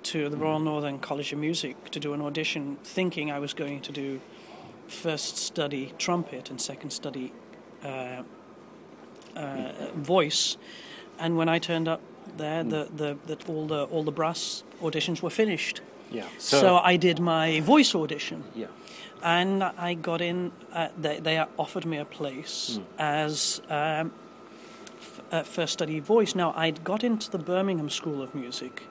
to 0.04 0.30
the 0.30 0.38
Royal 0.38 0.60
Northern 0.60 1.00
College 1.00 1.34
of 1.34 1.40
Music 1.40 1.92
to 1.92 2.00
do 2.00 2.14
an 2.14 2.22
audition, 2.22 2.78
thinking 2.82 3.30
I 3.30 3.40
was 3.40 3.54
going 3.54 3.82
to 3.82 3.92
do 3.92 4.22
first 4.88 5.38
study 5.38 5.94
trumpet 5.98 6.50
and 6.50 6.62
second 6.62 6.92
study 6.92 7.34
uh, 7.84 8.24
uh, 9.36 9.72
voice. 9.96 10.56
And 11.20 11.36
when 11.36 11.50
I 11.50 11.60
turned 11.60 11.90
up 11.90 12.00
there, 12.38 12.64
the, 12.64 12.88
the, 12.96 13.18
the, 13.26 13.38
all, 13.48 13.68
the, 13.68 13.84
all 13.86 14.04
the 14.04 14.12
brass 14.12 14.64
auditions 14.82 15.22
were 15.22 15.30
finished. 15.30 15.82
Yeah. 16.12 16.28
So, 16.38 16.78
I 16.78 16.98
did 16.98 17.20
my 17.20 17.62
voice 17.62 17.96
audition, 17.96 18.44
yeah. 18.56 18.68
and 19.24 19.64
I 19.64 19.96
got 19.96 20.22
in. 20.22 20.52
Uh, 20.72 20.90
they, 20.98 21.20
they 21.20 21.40
offered 21.58 21.86
me 21.86 21.98
a 21.98 22.06
place 22.06 22.80
as 23.00 23.60
um, 23.70 24.14
f- 25.00 25.22
uh, 25.32 25.44
first 25.44 25.74
study 25.74 26.00
voice. 26.00 26.36
Now 26.36 26.54
I'd 26.56 26.84
got 26.84 27.04
into 27.04 27.30
the 27.32 27.40
Birmingham 27.40 27.90
School 27.90 28.22
of 28.22 28.36
Music. 28.36 28.84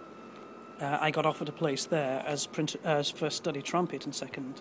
Uh, 0.81 0.99
I 1.01 1.13
got 1.13 1.25
offered 1.25 1.49
a 1.49 1.53
place 1.53 1.85
there 1.87 2.23
as 2.27 2.47
print, 2.49 2.75
as 2.85 3.11
first 3.11 3.37
study 3.37 3.63
trumpet 3.63 4.05
and 4.05 4.15
second 4.15 4.61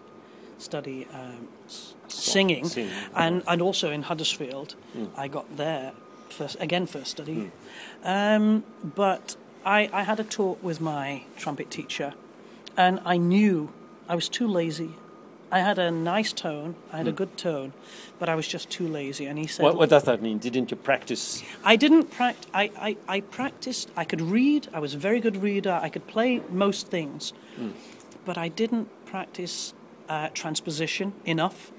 study 0.60 1.08
um, 1.12 1.48
s- 1.66 1.96
singing, 2.08 2.66
singing. 2.66 2.92
and 3.16 3.42
and 3.48 3.62
also 3.64 3.90
in 3.90 4.04
Huddersfield. 4.04 4.76
I 5.18 5.28
got 5.28 5.58
there 5.58 5.92
first 6.34 6.58
again 6.60 6.86
first 6.86 7.12
study, 7.12 7.52
um, 8.04 8.64
but 8.84 9.36
I, 9.66 9.90
I 9.94 10.04
had 10.04 10.20
a 10.20 10.24
talk 10.24 10.62
with 10.64 10.82
my 10.82 11.24
trumpet 11.38 11.70
teacher, 11.70 12.14
and 12.76 13.00
I 13.06 13.18
knew 13.18 13.72
I 14.10 14.16
was 14.16 14.28
too 14.30 14.48
lazy. 14.48 14.92
I 15.52 15.60
had 15.60 15.78
a 15.78 15.92
nice 15.92 16.34
tone, 16.34 16.74
I 16.92 16.98
had 16.98 17.08
a 17.08 17.12
good 17.12 17.38
tone, 17.38 17.74
but 18.18 18.28
I 18.28 18.34
was 18.34 18.48
just 18.48 18.72
too 18.72 18.88
lazy. 18.88 19.28
And 19.28 19.38
he 19.38 19.46
said, 19.46 19.62
What, 19.64 19.76
what 19.78 19.90
does 19.90 20.04
that 20.04 20.20
mean? 20.20 20.40
Didn't 20.40 20.72
you 20.72 20.78
practice? 20.78 21.44
I 21.64 21.76
didn't 21.76 22.10
practice. 22.10 22.50
I, 22.56 22.72
I, 22.88 22.98
I 23.08 23.22
practiced. 23.22 23.92
I 23.96 24.04
could 24.04 24.22
read. 24.22 24.68
I 24.74 24.80
was 24.80 24.96
a 24.96 24.98
very 24.98 25.20
good 25.20 25.38
reader. 25.44 25.80
I 25.80 25.90
could 25.90 26.08
play 26.08 26.42
most 26.50 26.88
things, 26.88 27.34
but 28.26 28.36
I 28.36 28.48
didn't 28.48 28.88
practice 29.06 29.76
uh, 30.10 30.30
transposition 30.34 31.14
enough. 31.24 31.72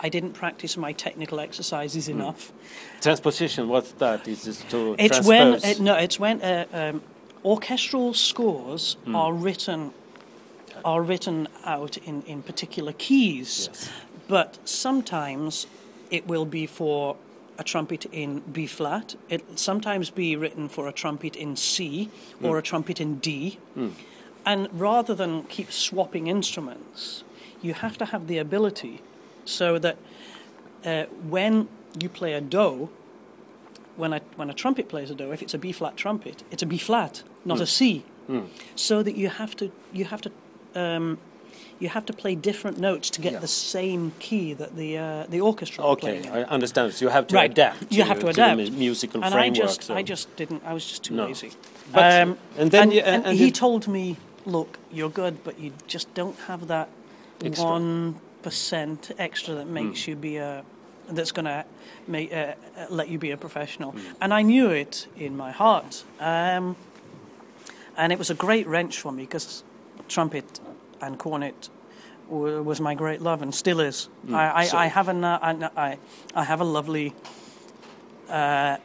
I 0.00 0.08
didn't 0.08 0.32
practice 0.32 0.76
my 0.76 0.92
technical 0.92 1.40
exercises 1.40 2.06
hmm. 2.06 2.20
enough. 2.20 2.52
Transposition, 3.00 3.68
what's 3.68 3.92
that? 3.92 4.26
Is 4.28 4.44
this 4.44 4.62
to 4.70 4.96
It's 4.98 5.26
when 5.26 5.54
it, 5.64 5.80
no, 5.80 5.94
it's 5.94 6.18
when 6.18 6.40
uh, 6.42 6.66
um, 6.72 7.02
orchestral 7.44 8.14
scores 8.14 8.96
hmm. 9.04 9.14
are 9.14 9.32
written 9.32 9.92
are 10.84 11.02
written 11.02 11.48
out 11.64 11.96
in, 11.96 12.22
in 12.22 12.40
particular 12.40 12.92
keys, 12.92 13.68
Yes. 13.72 13.90
but 14.28 14.58
sometimes 14.64 15.66
it 16.08 16.28
will 16.28 16.44
be 16.44 16.66
for 16.66 17.16
a 17.58 17.64
trumpet 17.64 18.06
in 18.12 18.40
B 18.52 18.68
flat. 18.68 19.16
It'll 19.28 19.56
sometimes 19.56 20.10
be 20.10 20.36
written 20.36 20.68
for 20.68 20.86
a 20.86 20.92
trumpet 20.92 21.34
in 21.34 21.56
C 21.56 22.10
or 22.40 22.52
hmm. 22.52 22.58
a 22.58 22.62
trumpet 22.62 23.00
in 23.00 23.18
D. 23.18 23.58
And 24.46 24.68
rather 24.72 25.14
than 25.14 25.42
keep 25.42 25.72
swapping 25.72 26.28
instruments, 26.28 27.24
you 27.60 27.74
have 27.74 27.98
to 27.98 28.06
have 28.06 28.28
the 28.28 28.38
ability 28.38 29.02
so 29.48 29.78
that 29.78 29.96
uh, 30.84 31.04
when 31.28 31.68
you 32.00 32.08
play 32.08 32.34
a 32.34 32.40
do, 32.40 32.88
when 33.96 34.12
a, 34.12 34.20
when 34.36 34.50
a 34.50 34.54
trumpet 34.54 34.88
plays 34.88 35.10
a 35.10 35.14
do, 35.14 35.32
if 35.32 35.42
it's 35.42 35.54
a 35.54 35.58
B 35.58 35.72
flat 35.72 35.96
trumpet, 35.96 36.42
it's 36.50 36.62
a 36.62 36.66
B 36.66 36.78
flat, 36.78 37.22
not 37.44 37.60
a 37.60 37.66
C. 37.66 38.04
So 38.76 39.02
that 39.02 39.16
you 39.16 39.30
have 39.30 39.56
to 39.56 39.70
you 39.92 40.04
have 40.04 40.20
to 40.20 40.30
um, 40.74 41.16
you 41.80 41.88
have 41.88 42.04
to 42.06 42.12
play 42.12 42.34
different 42.34 42.78
notes 42.78 43.08
to 43.10 43.22
get 43.22 43.32
Yeah. 43.32 43.38
the 43.40 43.48
same 43.48 44.12
key 44.18 44.52
that 44.54 44.76
the 44.76 44.98
uh, 44.98 45.26
the 45.30 45.40
orchestra 45.40 45.82
Okay, 45.84 46.20
playing. 46.20 46.28
I 46.36 46.42
understand. 46.44 46.92
So 46.92 47.06
you 47.06 47.10
have 47.10 47.26
to 47.28 47.34
Right. 47.34 47.50
adapt. 47.50 47.80
You 47.90 48.02
to, 48.02 48.08
have 48.08 48.18
to 48.18 48.24
to 48.24 48.28
adapt. 48.30 48.56
the 48.58 48.70
mu- 48.70 48.76
musical 48.76 49.24
and 49.24 49.32
framework. 49.32 49.62
I 49.62 49.66
just, 49.66 49.82
so- 49.84 49.94
I 49.94 50.02
just 50.02 50.36
didn't. 50.36 50.62
I 50.66 50.74
was 50.74 50.84
just 50.86 51.02
too 51.04 51.14
No. 51.14 51.24
lazy. 51.26 51.50
But- 51.94 52.22
um, 52.22 52.36
and 52.58 52.70
then 52.70 52.82
and, 52.82 52.92
you- 52.92 53.00
and 53.12 53.24
and 53.26 53.38
he 53.38 53.50
told 53.50 53.88
me, 53.88 54.16
"Look, 54.44 54.78
you're 54.92 55.10
good, 55.22 55.34
but 55.42 55.58
you 55.58 55.72
just 55.94 56.12
don't 56.14 56.38
have 56.48 56.66
that 56.66 56.88
Extra. 57.42 57.64
one 57.70 58.14
percent 58.42 59.10
extra 59.18 59.54
that 59.54 59.66
makes 59.68 60.04
Hmm. 60.04 60.10
you 60.10 60.16
be 60.16 60.36
a." 60.36 60.64
That's 61.10 61.32
going 61.32 61.46
to 61.46 61.64
make 62.06 62.30
uh, 62.32 62.36
uh, 62.36 62.86
let 62.90 63.08
you 63.08 63.18
be 63.18 63.30
a 63.30 63.36
professional, 63.38 63.92
Hmm. 63.92 64.00
and 64.20 64.34
I 64.34 64.42
knew 64.42 64.68
it 64.70 65.08
in 65.16 65.36
my 65.38 65.50
heart. 65.52 66.04
Um, 66.20 66.76
and 67.96 68.12
it 68.12 68.18
was 68.18 68.30
a 68.30 68.34
great 68.34 68.66
wrench 68.66 69.00
for 69.00 69.10
me 69.12 69.22
because 69.22 69.64
trumpet 70.08 70.60
and 71.00 71.18
cornet 71.18 71.70
wa- 72.28 72.60
was 72.62 72.78
my 72.80 72.94
great 72.94 73.22
love 73.22 73.40
and 73.42 73.54
still 73.54 73.80
is. 73.80 74.08
I, 74.30 74.34
I, 74.34 74.64
Hmm. 74.64 74.70
So- 74.70 74.78
I 74.78 74.86
have 74.88 75.08
a 75.08 75.14
na- 75.14 75.38
I, 75.40 75.50
I, 75.88 75.98
I 76.34 76.44
have 76.44 76.60
a 76.60 76.64
lovely 76.64 77.14
uh, 78.28 78.76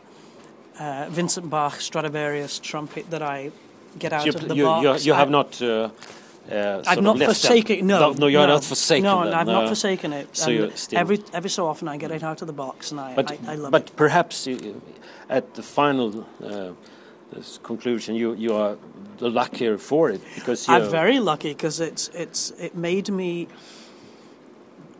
uh, 0.79 1.07
Vincent 1.09 1.49
Bach 1.49 1.81
Stradivarius 1.81 2.57
trumpet 2.59 3.09
that 3.09 3.21
I 3.21 3.51
get 3.99 4.13
out 4.13 4.25
you, 4.25 4.31
of 4.31 4.47
the 4.47 4.55
you, 4.55 4.63
you, 4.77 4.83
box. 4.83 5.05
you 5.05 5.13
have 5.13 5.27
I- 5.27 5.31
not. 5.31 5.61
Uh, 6.51 6.83
I've 6.85 7.01
not 7.01 7.17
forsaken. 7.19 7.87
No, 7.87 8.11
no, 8.13 8.27
you're 8.27 8.47
no, 8.47 8.53
not 8.55 8.63
forsaken. 8.63 9.03
No, 9.03 9.23
them, 9.23 9.33
I've 9.33 9.47
no. 9.47 9.53
not 9.61 9.67
forsaken 9.67 10.11
it. 10.13 10.27
So 10.35 10.69
every 10.91 11.19
every 11.33 11.49
so 11.49 11.67
often 11.67 11.87
I 11.87 11.97
get 11.97 12.11
it 12.11 12.23
out 12.23 12.41
of 12.41 12.47
the 12.47 12.53
box 12.53 12.91
and 12.91 12.99
I 12.99 13.15
But 13.15 13.31
I, 13.31 13.37
I 13.53 13.55
love 13.55 13.71
but 13.71 13.81
it. 13.81 13.85
But 13.87 13.95
perhaps 13.95 14.45
you, 14.47 14.81
at 15.29 15.53
the 15.53 15.63
final 15.63 16.25
uh, 16.43 16.73
this 17.31 17.59
conclusion, 17.63 18.15
you 18.15 18.33
you 18.35 18.53
are 18.55 18.75
the 19.19 19.29
luckier 19.29 19.77
for 19.77 20.09
it 20.11 20.21
because 20.35 20.67
you 20.67 20.75
I'm 20.75 20.89
very 20.91 21.19
lucky 21.19 21.49
because 21.53 21.79
it's 21.79 22.09
it's 22.13 22.51
it 22.59 22.75
made 22.75 23.09
me 23.09 23.47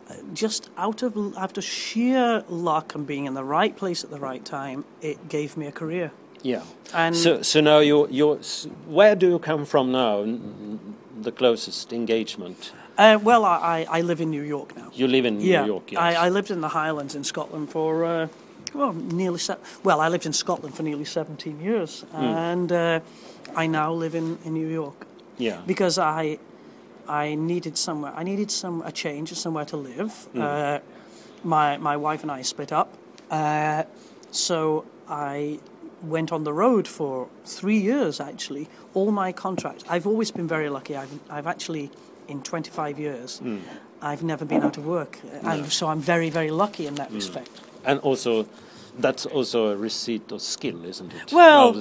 uh, 0.08 0.14
just 0.32 0.70
out 0.78 1.02
of 1.02 1.16
out 1.36 1.58
of 1.58 1.64
sheer 1.64 2.42
luck 2.48 2.94
and 2.94 3.06
being 3.06 3.26
in 3.26 3.34
the 3.34 3.44
right 3.44 3.76
place 3.76 4.02
at 4.04 4.10
the 4.10 4.20
right 4.20 4.44
time. 4.44 4.84
It 5.02 5.28
gave 5.28 5.56
me 5.56 5.66
a 5.66 5.72
career. 5.72 6.10
yeah. 6.42 6.62
And 6.94 7.14
So 7.16 7.42
so 7.42 7.60
now 7.60 7.80
you 7.80 8.08
you 8.10 8.40
where 8.88 9.14
do 9.16 9.26
you 9.28 9.38
come 9.38 9.64
from 9.66 9.92
now? 9.92 10.24
The 11.24 11.32
closest 11.32 11.92
engagement. 11.92 12.72
uh, 12.98 13.18
well, 13.22 13.44
I, 13.44 13.86
I 13.90 13.98
I 13.98 14.02
live 14.02 14.20
in 14.22 14.30
New 14.30 14.42
York 14.44 14.76
now. 14.76 14.88
You 14.94 15.08
live 15.08 15.24
in 15.28 15.40
yeah, 15.40 15.62
New 15.62 15.72
York. 15.72 15.92
Yes. 15.92 16.00
I, 16.00 16.26
I 16.26 16.30
lived 16.30 16.50
in 16.50 16.60
the 16.60 16.68
Highlands 16.68 17.14
in 17.14 17.24
Scotland 17.24 17.68
for 17.70 18.04
uh, 18.04 18.28
well 18.74 18.92
nearly 18.92 19.38
se- 19.38 19.58
well 19.82 20.00
I 20.06 20.08
lived 20.10 20.26
in 20.26 20.32
Scotland 20.32 20.74
for 20.76 20.82
nearly 20.82 21.04
seventeen 21.04 21.60
years, 21.60 22.04
Hmm. 22.12 22.24
and 22.52 22.72
uh, 22.72 23.00
I 23.62 23.66
now 23.68 23.92
live 24.02 24.14
in, 24.18 24.38
in 24.44 24.52
New 24.54 24.68
York 24.68 25.06
yeah. 25.38 25.60
because 25.66 25.98
I 25.98 26.38
I 27.08 27.34
needed 27.36 27.76
somewhere 27.78 28.12
I 28.20 28.22
needed 28.24 28.50
some 28.50 28.82
a 28.86 28.92
change, 28.92 29.32
somewhere 29.34 29.66
to 29.66 29.76
live. 29.76 30.12
Uh, 30.34 30.78
my 31.42 31.78
my 31.78 31.96
wife 31.96 32.22
and 32.22 32.30
I 32.40 32.42
split 32.42 32.72
up, 32.72 32.88
uh, 33.30 33.82
so 34.30 34.84
I 35.08 35.58
went 36.04 36.32
on 36.32 36.44
the 36.44 36.52
road 36.52 36.86
for 36.88 37.28
three 37.44 37.78
years. 37.78 38.20
Actually, 38.20 38.68
all 38.94 39.10
my 39.10 39.32
contracts. 39.32 39.84
I've 39.88 40.06
always 40.06 40.30
been 40.30 40.48
very 40.48 40.68
lucky. 40.68 40.96
I've 40.96 41.18
I've 41.30 41.46
actually 41.46 41.90
in 42.28 42.42
25 42.42 42.98
years. 42.98 43.40
I've 44.00 44.22
never 44.22 44.44
been 44.44 44.62
out 44.62 44.76
of 44.76 44.86
work, 44.86 45.18
and 45.42 45.70
so 45.72 45.88
I'm 45.88 46.00
very, 46.00 46.30
very 46.30 46.50
lucky 46.50 46.86
in 46.86 46.94
that 46.96 47.10
respect. 47.10 47.50
And 47.84 48.00
also, 48.00 48.46
that's 48.98 49.26
also 49.26 49.68
a 49.68 49.76
receipt 49.76 50.32
of 50.32 50.40
skill, 50.42 50.84
isn't 50.84 51.12
it? 51.14 51.32
Well, 51.32 51.74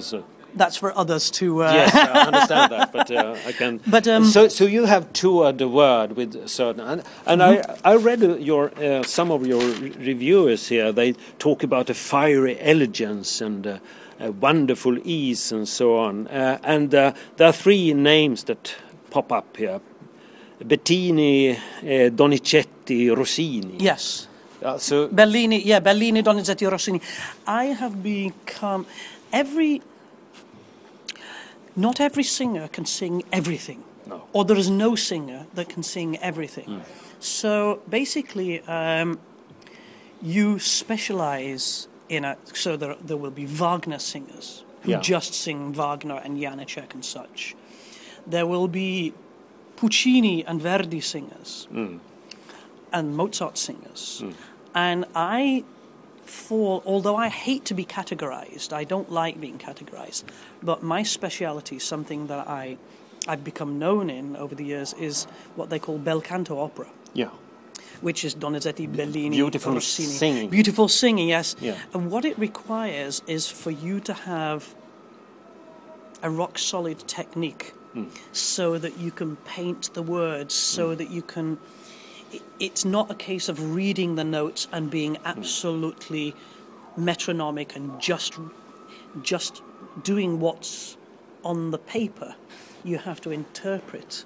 That's 0.56 0.78
for 0.78 0.96
others 0.96 1.32
to. 1.32 1.64
Uh, 1.64 1.74
yes, 1.74 1.96
I 1.96 2.26
understand 2.28 2.72
that, 2.72 2.92
but 2.94 3.10
uh, 3.10 3.36
I 3.48 3.52
can. 3.54 3.80
But, 3.88 4.08
um, 4.08 4.24
so, 4.26 4.48
so 4.50 4.66
you 4.66 4.86
have 4.86 5.12
toured 5.12 5.58
the 5.58 5.68
world 5.68 6.16
with 6.16 6.48
certain, 6.48 6.82
and, 6.82 7.04
and 7.26 7.42
Mm-hmm. 7.42 7.88
I, 7.88 7.94
I 7.94 7.96
read 7.96 8.22
your 8.40 8.72
uh, 8.78 9.02
some 9.04 9.32
of 9.34 9.48
your 9.48 9.62
reviewers 9.98 10.68
here. 10.70 10.92
They 10.94 11.14
talk 11.40 11.64
about 11.64 11.90
a 11.90 11.94
fiery 11.94 12.58
elegance 12.62 13.42
and 13.42 13.66
uh, 13.66 13.78
wonderful 14.20 14.98
ease 15.04 15.52
and 15.52 15.68
so 15.68 15.98
on. 15.98 16.28
Uh, 16.28 16.58
and 16.64 16.94
uh, 16.94 17.14
there 17.38 17.48
are 17.48 17.54
three 17.54 17.94
names 17.94 18.44
that 18.46 18.76
pop 19.10 19.32
up 19.32 19.58
here: 19.58 19.80
Bettini, 20.64 21.58
eh, 21.84 22.10
Donizetti, 22.10 23.10
Rossini. 23.16 23.78
Yes. 23.80 24.28
Uh, 24.64 24.78
so 24.78 25.08
Bellini, 25.10 25.62
yeah, 25.66 25.80
Bellini, 25.82 26.22
Donizetti, 26.24 26.70
Rossini. 26.70 27.02
I 27.48 27.66
have 27.66 28.02
become 28.02 28.86
every. 29.32 29.82
Not 31.76 32.00
every 32.00 32.24
singer 32.24 32.68
can 32.68 32.86
sing 32.86 33.24
everything, 33.32 33.84
No. 34.06 34.22
or 34.32 34.46
there 34.46 34.60
is 34.60 34.70
no 34.70 34.96
singer 34.96 35.48
that 35.56 35.70
can 35.70 35.82
sing 35.82 36.18
everything. 36.22 36.84
So 37.20 37.80
basically, 37.90 38.62
um, 38.68 39.18
you 40.22 40.60
specialize 40.60 41.88
in 42.10 42.26
a. 42.26 42.38
So 42.54 42.78
there, 42.78 42.96
there 43.02 43.18
will 43.18 43.32
be 43.32 43.46
Wagner 43.46 44.00
singers 44.00 44.64
who 44.84 44.92
Yeah. 44.92 45.00
just 45.00 45.34
sing 45.34 45.74
Wagner 45.74 46.22
and 46.24 46.38
Janacek 46.38 46.94
and 46.94 47.04
such. 47.06 47.56
There 48.28 48.46
will 48.46 48.68
be 48.68 49.14
Puccini 49.76 50.46
and 50.46 50.62
Verdi 50.62 51.02
singers 51.02 51.68
mm. 51.72 52.00
and 52.92 53.16
Mozart 53.16 53.58
singers. 53.58 54.22
Mm. 54.24 54.34
And 54.76 55.06
I 55.16 55.64
fall, 56.26 56.82
although 56.86 57.16
I 57.16 57.30
hate 57.30 57.66
to 57.66 57.74
be 57.74 57.86
categorized, 57.86 58.74
I 58.74 58.84
don't 58.86 59.12
like 59.12 59.40
being 59.40 59.58
categorized, 59.58 60.24
but 60.62 60.82
my 60.82 61.04
speciality, 61.04 61.80
something 61.80 62.28
that 62.28 62.48
I, 62.48 62.78
I've 63.28 63.44
become 63.44 63.78
known 63.78 64.10
in 64.10 64.36
over 64.36 64.56
the 64.56 64.64
years, 64.64 64.94
is 64.94 65.26
what 65.56 65.70
they 65.70 65.80
call 65.80 65.98
bel 65.98 66.22
canto 66.22 66.60
opera. 66.60 66.88
yeah, 67.14 67.30
Which 68.02 68.26
is 68.26 68.36
Donizetti, 68.36 68.88
Bellini, 68.92 69.38
Beautiful 69.38 69.74
Rossini. 69.74 70.10
singing. 70.10 70.50
Beautiful 70.50 70.88
singing, 70.88 71.30
yes. 71.30 71.56
Yeah. 71.62 71.78
And 71.94 72.12
what 72.12 72.26
it 72.26 72.38
requires 72.38 73.22
is 73.28 73.48
for 73.48 73.72
you 73.72 74.00
to 74.02 74.14
have 74.14 74.76
a 76.22 76.30
rock 76.30 76.58
solid 76.58 77.00
technique 77.08 77.74
Hmm. 77.94 78.06
so 78.32 78.78
that 78.80 78.98
you 78.98 79.12
can 79.12 79.36
paint 79.46 79.94
the 79.94 80.02
words, 80.02 80.54
so 80.56 80.96
that 80.96 81.10
you 81.12 81.22
can. 81.22 81.60
It's 82.60 82.84
not 82.84 83.12
a 83.12 83.16
case 83.16 83.48
of 83.48 83.76
reading 83.76 84.16
the 84.16 84.24
notes 84.24 84.68
and 84.72 84.90
being 84.90 85.16
Hmm. 85.16 85.26
absolutely 85.28 86.34
metronomic 86.98 87.76
and 87.76 88.00
just, 88.02 88.34
just 89.22 89.62
doing 90.04 90.40
what's 90.40 90.98
on 91.44 91.70
the 91.72 91.78
paper. 91.78 92.36
You 92.84 92.98
have 92.98 93.22
to 93.22 93.32
interpret. 93.32 94.26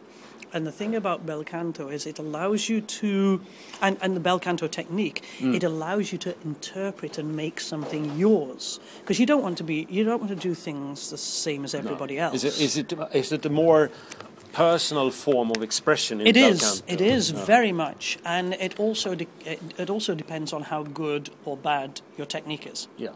And 0.54 0.66
the 0.66 0.72
thing 0.72 0.96
about 0.96 1.26
bel 1.26 1.44
canto 1.44 1.90
is 1.90 2.06
it 2.06 2.20
allows 2.20 2.70
you 2.70 2.82
to, 2.82 3.42
and, 3.82 3.98
and 4.02 4.16
the 4.16 4.20
bel 4.20 4.40
canto 4.40 4.68
technique, 4.68 5.24
Mm. 5.40 5.56
it 5.56 5.64
allows 5.64 6.12
you 6.12 6.18
to 6.20 6.36
interpret 6.44 7.18
and 7.18 7.36
make 7.36 7.60
something 7.60 8.18
yours. 8.18 8.80
Because 9.02 9.20
you 9.20 9.26
don't 9.26 9.44
want 9.44 9.58
to 9.58 9.64
be, 9.64 9.86
you 9.90 10.04
don't 10.04 10.20
want 10.20 10.30
to 10.30 10.48
do 10.50 10.54
things 10.56 11.10
the 11.10 11.18
same 11.18 11.64
as 11.66 11.74
everybody 11.76 12.18
else. 12.18 12.36
Is 12.36 12.44
it, 12.46 12.62
is 12.62 12.78
it 12.78 12.94
is 13.14 13.32
it 13.32 13.46
a 13.46 13.50
more 13.50 13.90
personal 14.54 15.12
form 15.12 15.52
of 15.52 15.62
expression 15.62 16.22
in 16.22 16.28
It 16.28 16.36
bel 16.36 16.50
is. 16.52 16.62
canto? 16.62 16.94
It 16.94 17.02
is 17.02 17.30
very 17.32 17.72
much, 17.72 18.18
and 18.26 18.54
it 18.54 18.80
also 18.80 19.16
de- 19.16 19.28
it, 19.46 19.60
it 19.78 19.90
also 19.90 20.16
depends 20.16 20.54
on 20.54 20.64
how 20.64 20.84
good 20.84 21.30
or 21.46 21.58
bad 21.58 22.02
your 22.18 22.26
technique 22.28 22.66
is. 22.66 22.88
Yeah. 22.98 23.10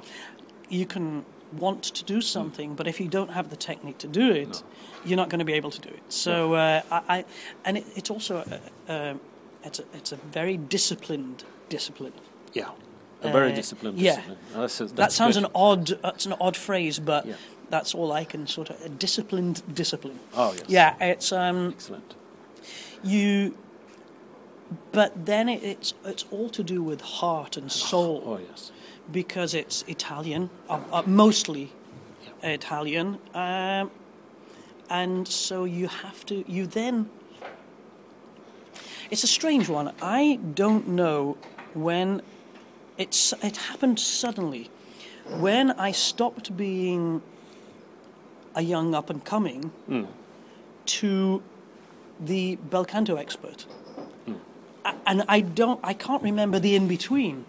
You 0.69 0.85
can 0.85 1.25
want 1.53 1.83
to 1.83 2.03
do 2.03 2.21
something, 2.21 2.75
but 2.75 2.87
if 2.87 2.99
you 2.99 3.07
don't 3.07 3.31
have 3.31 3.49
the 3.49 3.55
technique 3.55 3.97
to 3.99 4.07
do 4.07 4.31
it, 4.31 4.63
you're 5.05 5.17
not 5.17 5.29
going 5.29 5.39
to 5.39 5.45
be 5.45 5.53
able 5.53 5.71
to 5.71 5.81
do 5.81 5.89
it. 5.89 6.03
So 6.09 6.53
uh, 6.53 6.81
I, 6.91 7.01
I, 7.17 7.25
and 7.65 7.77
it, 7.77 7.85
it's 7.95 8.09
also 8.09 8.37
a, 8.37 8.91
a, 8.91 9.15
it's 9.63 9.79
a, 9.79 9.83
it's 9.93 10.11
a 10.11 10.15
very 10.15 10.57
disciplined 10.57 11.43
discipline. 11.69 12.13
Yeah. 12.53 12.69
A 13.23 13.31
very 13.31 13.51
Uh, 13.51 13.55
disciplined 13.55 13.99
yeah. 13.99 14.15
discipline. 14.15 14.37
That's- 14.53 14.77
that's 14.77 14.91
that 14.93 15.11
sounds 15.11 15.35
good. 15.35 15.45
an 15.45 15.51
odd 15.53 15.87
that's 16.01 16.25
an 16.25 16.33
odd 16.39 16.57
phrase, 16.57 16.99
but 16.99 17.25
Yeah. 17.25 17.35
that's 17.69 17.93
all 17.93 18.11
I 18.11 18.23
can 18.25 18.47
sort 18.47 18.69
of 18.69 18.81
a 18.83 18.89
disciplined 18.89 19.61
discipline. 19.75 20.19
Oh, 20.33 20.53
yes. 20.53 20.63
Yeah, 20.67 20.95
it's 20.99 21.31
um, 21.31 21.69
Excellent. 21.69 22.15
you 23.03 23.55
but 24.91 25.25
then 25.25 25.49
it, 25.49 25.61
it's 25.63 25.93
it's 26.05 26.25
all 26.31 26.49
to 26.49 26.63
do 26.63 26.81
with 26.81 27.01
heart 27.01 27.57
and 27.57 27.71
soul 27.71 28.23
Oh, 28.25 28.39
yes. 28.49 28.71
Because 29.11 29.53
it's 29.53 29.83
Italian, 29.87 30.49
uh, 30.69 30.79
uh, 30.91 31.03
mostly 31.05 31.71
Italian, 32.43 33.19
um, 33.33 33.91
and 34.89 35.27
so 35.27 35.63
you 35.63 35.87
have 35.87 36.25
to. 36.25 36.43
You 36.51 36.67
then. 36.67 37.09
It's 39.09 39.23
a 39.23 39.27
strange 39.27 39.67
one. 39.69 39.93
I 40.01 40.39
don't 40.55 40.87
know 40.87 41.37
when 41.73 42.21
it's. 42.97 43.33
It 43.43 43.57
happened 43.57 43.99
suddenly, 43.99 44.69
when 45.39 45.71
I 45.71 45.91
stopped 45.91 46.55
being 46.57 47.21
a 48.55 48.61
young 48.61 48.93
up 48.95 49.09
and 49.09 49.23
coming 49.23 49.71
to 50.85 51.41
the 52.19 52.55
bel 52.55 52.85
canto 52.85 53.15
expert, 53.15 53.65
A- 54.85 54.95
and 55.05 55.23
I 55.27 55.41
don't. 55.41 55.79
I 55.83 55.93
can't 55.93 56.23
remember 56.23 56.59
the 56.59 56.75
in 56.75 56.87
between. 56.87 57.45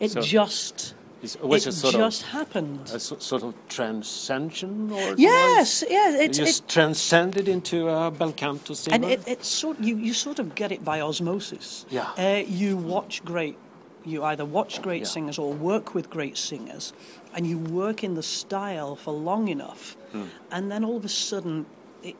It 0.00 0.10
So- 0.12 0.20
just 0.22 0.94
It's, 1.22 1.36
was 1.40 1.66
it 1.66 1.70
it 1.70 1.72
sort 1.72 1.94
just 1.94 2.22
of 2.22 2.28
happened. 2.28 2.90
a 2.92 2.98
sort 3.00 3.42
of 3.42 3.54
transcension 3.68 4.90
or 4.92 5.14
Yes, 5.16 5.82
yes, 5.88 6.12
was- 6.12 6.20
it's 6.20 6.38
you 6.38 6.44
it, 6.44 6.46
just 6.46 6.68
transcended 6.68 7.48
into 7.48 7.88
a 7.88 8.10
bel 8.10 8.32
canto 8.32 8.74
singer? 8.74 8.94
and 8.94 9.04
it, 9.04 9.20
it's 9.26 9.48
sort 9.48 9.78
you 9.80 9.96
you 9.96 10.12
sort 10.12 10.38
of 10.38 10.54
get 10.54 10.70
it 10.72 10.84
by 10.84 11.00
osmosis. 11.00 11.86
Yeah. 11.90 12.08
Uh, 12.18 12.42
you 12.46 12.76
watch 12.76 13.24
great. 13.24 13.56
You 14.04 14.22
either 14.24 14.44
watch 14.44 14.82
great 14.82 15.02
Yeah. 15.02 15.08
singers 15.14 15.38
or 15.38 15.50
work 15.54 15.94
with 15.94 16.10
great 16.10 16.36
singers, 16.36 16.92
and 17.34 17.46
you 17.46 17.56
work 17.58 18.04
in 18.04 18.14
the 18.14 18.22
style 18.22 18.96
for 18.96 19.14
long 19.14 19.48
enough, 19.48 19.96
Hmm. 20.12 20.24
and 20.50 20.70
then 20.70 20.84
all 20.84 20.96
of 20.98 21.04
a 21.06 21.08
sudden, 21.08 21.64
it, 22.02 22.16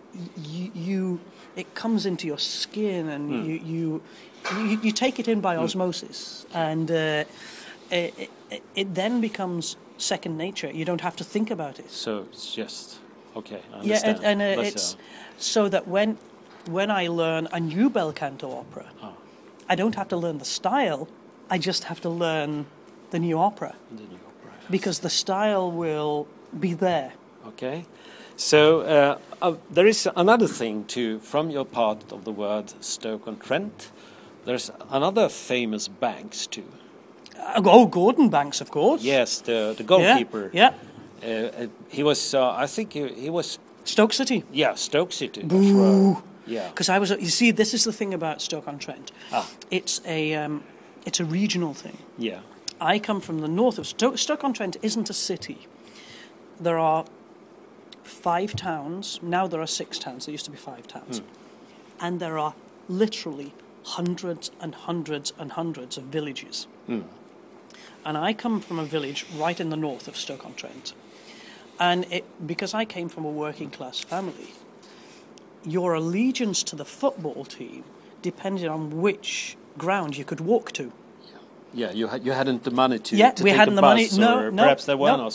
you, 0.51 0.71
you 0.75 1.21
it 1.57 1.75
comes 1.75 2.07
into 2.07 2.27
your 2.27 2.39
skin, 2.39 3.09
and 3.11 3.29
Hmm. 3.31 3.45
you, 3.47 3.55
you 3.73 4.03
you 4.69 4.79
you 4.83 4.93
take 4.93 5.19
it 5.19 5.29
in 5.29 5.41
by 5.43 5.57
osmosis, 5.57 6.47
and 6.55 6.91
uh, 6.91 7.25
it, 7.95 8.31
it, 8.51 8.63
it 8.75 8.95
then 8.95 9.21
becomes 9.21 9.77
second 9.99 10.37
nature. 10.37 10.71
You 10.71 10.85
don't 10.85 11.01
have 11.01 11.17
to 11.17 11.25
think 11.25 11.51
about 11.51 11.79
it. 11.79 11.91
so 11.91 12.27
it's 12.31 12.55
just 12.55 12.99
okay. 13.37 13.61
I 13.73 13.83
Yeah, 13.83 14.01
and, 14.05 14.25
and 14.25 14.43
uh, 14.43 14.63
it's 14.69 14.95
uh, 14.95 14.99
so 15.39 15.69
that 15.69 15.87
when 15.89 16.19
when 16.71 16.91
I 16.91 17.09
learn 17.09 17.49
a 17.53 17.61
new 17.61 17.91
bel 17.91 18.13
canto 18.13 18.49
opera, 18.51 18.87
Ah. 19.03 19.13
I 19.69 19.75
don't 19.77 19.95
have 19.95 20.09
to 20.09 20.17
learn 20.17 20.39
the 20.39 20.45
style. 20.45 21.09
I 21.51 21.59
just 21.59 21.85
have 21.85 22.01
to 22.01 22.09
learn 22.09 22.67
the 23.11 23.19
new 23.19 23.39
opera 23.39 23.75
the 23.91 24.03
new 24.03 24.21
opera. 24.31 24.53
because 24.71 25.01
the 25.01 25.11
style 25.11 25.71
will 25.71 26.27
be 26.61 26.75
there. 26.75 27.13
Okay. 27.47 27.85
So 28.37 28.81
uh, 28.81 29.19
uh, 29.43 29.55
there 29.75 29.87
is 29.87 30.09
another 30.17 30.49
thing 30.49 30.85
too 30.87 31.19
from 31.21 31.51
your 31.51 31.65
part 31.67 32.13
of 32.13 32.25
the 32.25 32.33
word 32.33 32.73
Stoke-on-Trent. 32.81 33.93
There's 34.45 34.71
another 34.91 35.29
famous 35.29 35.89
banks 35.89 36.47
too. 36.49 36.65
Uh, 37.45 37.63
oh, 37.65 37.87
Gordon 37.87 38.29
Banks, 38.31 38.61
of 38.61 38.71
course. 38.71 39.03
Yes, 39.03 39.41
the 39.43 39.75
the 39.77 39.85
goalkeeper. 39.85 40.51
Yeah. 40.53 40.73
Uh, 41.23 41.29
uh, 41.29 41.67
he 41.89 42.03
was. 42.03 42.35
Uh, 42.35 42.65
I 42.65 42.67
think 42.67 42.93
he, 42.93 43.09
he 43.09 43.31
was. 43.31 43.59
Stoke 43.85 44.13
City. 44.15 44.45
Yeah, 44.53 44.75
Stoke 44.77 45.13
City. 45.13 45.43
right. 45.43 46.23
Yeah. 46.47 46.69
Because 46.69 46.89
I 46.89 46.99
was, 46.99 47.11
you 47.11 47.29
see, 47.29 47.51
this 47.51 47.75
is 47.75 47.85
the 47.85 47.93
thing 47.93 48.15
about 48.15 48.43
Stoke 48.43 48.69
on 48.69 48.79
Trent. 48.79 49.13
Ah. 49.33 49.49
It's 49.71 50.01
a, 50.07 50.35
um, 50.35 50.63
it's 51.07 51.21
a 51.21 51.25
regional 51.25 51.75
thing. 51.75 51.99
Yeah. 52.19 52.41
I 52.81 52.99
come 52.99 53.21
from 53.21 53.41
the 53.41 53.49
north 53.49 53.79
of 53.79 53.87
Stoke. 53.87 54.19
Stoke 54.19 54.45
on 54.45 54.53
Trent 54.53 54.77
isn't 54.83 55.11
a 55.11 55.15
city. 55.15 55.67
There 56.61 56.79
are 56.79 57.05
five 58.03 58.55
towns. 58.57 59.21
Now 59.23 59.47
there 59.47 59.61
are 59.61 59.67
six 59.67 59.99
towns. 59.99 60.27
There 60.27 60.33
used 60.33 60.45
to 60.45 60.51
be 60.51 60.57
five 60.57 60.87
towns. 60.87 61.23
And 62.01 62.21
there 62.21 62.39
are 62.39 62.55
literally 62.89 63.55
hundreds 63.85 64.51
and 64.61 64.75
hundreds 64.75 65.33
and 65.39 65.53
hundreds 65.53 65.97
of 65.97 66.05
villages. 66.05 66.67
And 68.05 68.17
I 68.19 68.33
come 68.35 68.61
from 68.61 68.79
a 68.79 68.85
village 68.85 69.25
right 69.37 69.59
in 69.59 69.71
the 69.71 69.77
north 69.77 70.09
of 70.09 70.17
Stoke 70.17 70.45
on 70.45 70.55
Trent. 70.55 70.93
And 71.81 72.05
it, 72.13 72.25
because 72.47 72.75
I 72.75 72.85
came 72.85 73.09
from 73.09 73.25
a 73.25 73.31
working 73.31 73.71
class 73.71 73.99
family, 74.01 74.53
your 75.65 75.95
allegiance 75.95 76.63
to 76.65 76.77
the 76.77 76.85
football 76.85 77.45
team 77.45 77.85
depended 78.23 78.67
on 78.69 79.01
which 79.01 79.57
ground 79.79 80.17
you 80.17 80.25
could 80.25 80.41
walk 80.41 80.73
to. 80.73 80.93
Yeah. 81.73 81.91
You 81.93 82.07
had 82.09 82.25
you 82.25 82.33
hadn't 82.33 82.63
the 82.65 82.71
money 82.71 82.99
to. 83.01 83.17
Yeah, 83.17 83.33
to 83.33 83.43
we 83.43 83.51
take 83.51 83.59
hadn't 83.59 83.75
the 83.75 83.83
money- 83.83 84.05
bus, 84.07 84.17
no, 84.17 84.39
or 84.39 84.51
no, 84.53 84.63
Perhaps 84.63 84.85
there 84.85 84.97
were 84.97 85.09
no. 85.11 85.17
no, 85.17 85.31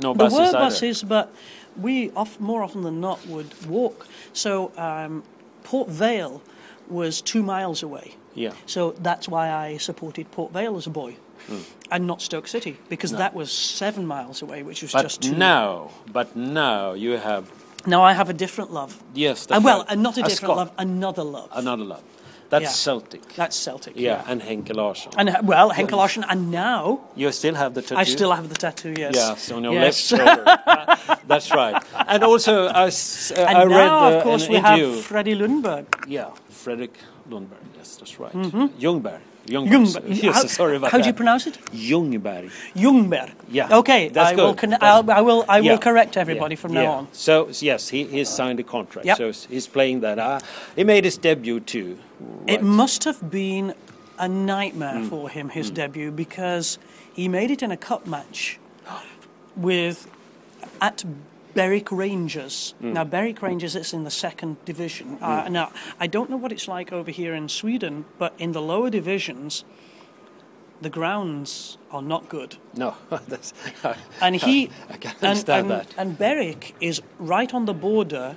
no 0.00 0.14
There 0.14 0.14
buses 0.14 0.38
were 0.38 0.44
either. 0.46 0.58
buses, 0.58 1.02
but 1.02 1.34
we 1.76 2.10
off, 2.12 2.40
more 2.40 2.62
often 2.62 2.82
than 2.82 3.00
not 3.00 3.26
would 3.26 3.52
walk. 3.68 4.06
So 4.32 4.72
um, 4.78 5.22
Port 5.64 5.88
Vale 5.90 6.40
was 6.88 7.20
two 7.20 7.42
miles 7.42 7.82
away. 7.82 8.14
Yeah. 8.34 8.52
So 8.64 8.92
that's 8.92 9.28
why 9.28 9.50
I 9.50 9.76
supported 9.76 10.30
Port 10.30 10.52
Vale 10.52 10.76
as 10.78 10.86
a 10.86 10.90
boy, 10.90 11.16
Hmm. 11.48 11.58
and 11.90 12.06
not 12.06 12.20
Stoke 12.22 12.48
City 12.48 12.76
because 12.88 13.12
that 13.12 13.32
was 13.34 13.50
seven 13.52 14.06
miles 14.06 14.42
away, 14.42 14.62
which 14.64 14.82
was 14.82 14.92
But 14.92 15.02
just 15.02 15.22
too. 15.22 15.36
now, 15.36 15.90
but 16.12 16.34
now 16.36 16.94
you 16.94 17.18
have 17.18 17.44
Now 17.86 18.02
I 18.02 18.14
have 18.14 18.28
a 18.30 18.34
different 18.34 18.72
love. 18.72 18.92
yes. 19.14 19.44
Uh, 19.46 19.48
that's 19.54 19.64
well, 19.64 19.78
right. 19.78 19.92
uh, 19.92 19.94
not 19.94 20.16
a 20.18 20.24
A 20.24 20.28
different 20.28 20.56
love, 20.56 20.70
another 20.78 21.22
love. 21.24 21.48
Another 21.52 21.84
love. 21.84 22.02
That's 22.48 22.62
yeah. 22.64 22.70
Celtic. 22.84 23.22
That's 23.34 23.56
Celtic. 23.56 23.94
Yeah, 23.96 24.22
and 24.30 24.40
Henke 24.42 24.72
Larsson. 24.74 25.12
And 25.18 25.28
uh, 25.28 25.40
well, 25.42 25.70
Henke 25.70 25.92
Larsson, 25.96 26.24
and 26.28 26.50
now 26.50 27.00
you 27.16 27.32
still 27.32 27.54
have 27.54 27.74
the 27.74 27.82
tattoo. 27.82 27.96
I 28.00 28.04
still 28.04 28.32
have 28.32 28.48
the 28.48 28.54
tattoo. 28.54 28.94
Yes. 28.96 29.14
Yes, 29.14 29.50
on 29.52 29.64
your 29.64 29.72
Yes. 29.74 30.12
left 30.12 30.22
shoulder. 30.26 30.44
That's 31.28 31.50
right. 31.50 31.82
And 32.08 32.22
also, 32.24 32.66
I, 32.66 32.86
uh, 32.86 32.90
And 33.50 33.58
I 33.58 33.64
read 33.64 33.86
now, 33.86 33.98
uh, 34.06 34.10
of 34.16 34.22
course, 34.22 34.48
we 34.48 34.56
interview. 34.56 34.92
have 34.94 35.04
Freddie 35.04 35.34
Lundberg. 35.36 35.86
Yeah, 36.08 36.30
Fredrik 36.50 36.94
Lundberg. 37.30 37.62
Yes, 37.76 37.96
that's 37.96 38.18
right. 38.20 38.32
Ljungberg. 38.32 39.20
Ljungberg. 39.46 39.70
Jungberg. 39.70 40.22
Yes, 40.22 40.34
how, 40.34 40.46
sorry 40.46 40.76
about 40.76 40.90
how 40.90 40.98
that. 40.98 41.04
do 41.04 41.08
you 41.08 41.14
pronounce 41.14 41.46
it? 41.46 41.58
Ljungberg. 41.72 42.50
Jungberg. 42.74 43.30
Yeah, 43.48 43.78
Okay, 43.78 44.08
that's 44.08 44.32
I 44.32 44.34
will. 44.34 44.54
good. 44.54 44.70
Con- 44.70 44.78
I'll, 44.80 45.08
I 45.10 45.20
will. 45.20 45.44
I 45.48 45.58
Yeah. 45.60 45.72
will 45.72 45.78
correct 45.78 46.16
everybody 46.16 46.54
Yeah, 46.54 46.60
from 46.62 46.72
yeah. 46.74 46.82
now 46.82 46.92
on. 46.92 47.08
So 47.12 47.48
yes, 47.60 47.88
he 47.90 48.04
he 48.04 48.24
signed 48.24 48.58
a 48.60 48.64
contract. 48.64 49.06
Yep. 49.06 49.16
So 49.18 49.32
he's 49.48 49.68
playing 49.68 50.00
that. 50.00 50.18
Uh, 50.18 50.40
he 50.74 50.84
made 50.84 51.04
his 51.04 51.16
debut 51.18 51.60
too. 51.60 51.98
It 52.46 52.62
must 52.62 53.04
have 53.04 53.30
been 53.30 53.74
a 54.18 54.28
nightmare 54.28 55.00
Mm. 55.00 55.08
for 55.10 55.28
him, 55.30 55.50
his 55.50 55.70
debut, 55.70 56.10
because 56.10 56.78
he 57.14 57.28
made 57.28 57.50
it 57.50 57.62
in 57.62 57.70
a 57.70 57.76
cup 57.76 58.06
match 58.06 58.58
with 59.56 60.08
at 60.80 61.04
Berwick 61.56 61.90
Rangers. 61.90 62.74
Mm. 62.82 62.92
Now, 62.92 63.04
Berwick 63.04 63.40
Rangers 63.40 63.74
is 63.74 63.94
in 63.94 64.04
the 64.04 64.10
second 64.10 64.62
division. 64.66 65.18
Uh, 65.22 65.48
now, 65.48 65.72
I 65.98 66.06
don't 66.06 66.28
know 66.28 66.36
what 66.36 66.52
it's 66.52 66.68
like 66.68 66.92
over 66.92 67.10
here 67.10 67.34
in 67.34 67.48
Sweden, 67.48 68.04
but 68.18 68.34
in 68.38 68.52
the 68.52 68.60
lower 68.60 68.90
divisions, 68.90 69.64
the 70.82 70.90
grounds 70.90 71.78
are 71.90 72.02
not 72.02 72.28
good. 72.28 72.58
No, 72.74 72.94
that's. 73.28 73.54
And 74.20 74.36
he 74.36 74.70
I 74.90 74.98
can 74.98 75.12
and, 75.12 75.24
understand 75.24 75.60
and, 75.60 75.70
that. 75.70 75.94
and 75.96 76.18
Berwick 76.18 76.74
is 76.78 77.00
right 77.18 77.52
on 77.54 77.64
the 77.64 77.74
border 77.74 78.36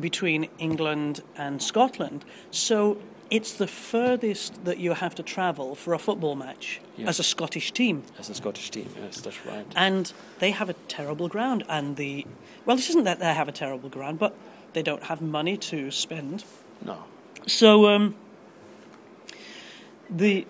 between 0.00 0.48
England 0.58 1.22
and 1.36 1.62
Scotland. 1.62 2.24
So 2.50 2.98
it's 3.36 3.52
the 3.54 3.66
furthest 3.66 4.64
that 4.64 4.78
you 4.78 4.94
have 4.94 5.14
to 5.16 5.22
travel 5.22 5.74
for 5.74 5.94
a 5.94 5.98
football 5.98 6.34
match 6.36 6.80
Yeah. 6.96 7.08
as 7.08 7.18
a 7.20 7.22
Scottish 7.22 7.72
team. 7.72 8.02
As 8.18 8.30
a 8.30 8.34
Scottish 8.34 8.70
team, 8.70 8.88
yes, 9.02 9.20
that's 9.20 9.44
right. 9.46 9.66
And 9.74 10.12
they 10.38 10.50
have 10.52 10.68
a 10.70 10.74
terrible 10.88 11.28
ground. 11.28 11.64
And 11.68 11.96
the. 11.96 12.26
Well, 12.66 12.78
it 12.78 12.88
isn't 12.90 13.04
that 13.04 13.18
they 13.18 13.34
have 13.34 13.48
a 13.48 13.52
terrible 13.52 13.88
ground, 13.88 14.18
but 14.18 14.32
they 14.72 14.82
don't 14.82 15.02
have 15.04 15.20
money 15.20 15.56
to 15.70 15.90
spend. 15.90 16.44
No. 16.84 16.96
So 17.46 17.86
um, 17.88 18.14
the, 20.08 20.46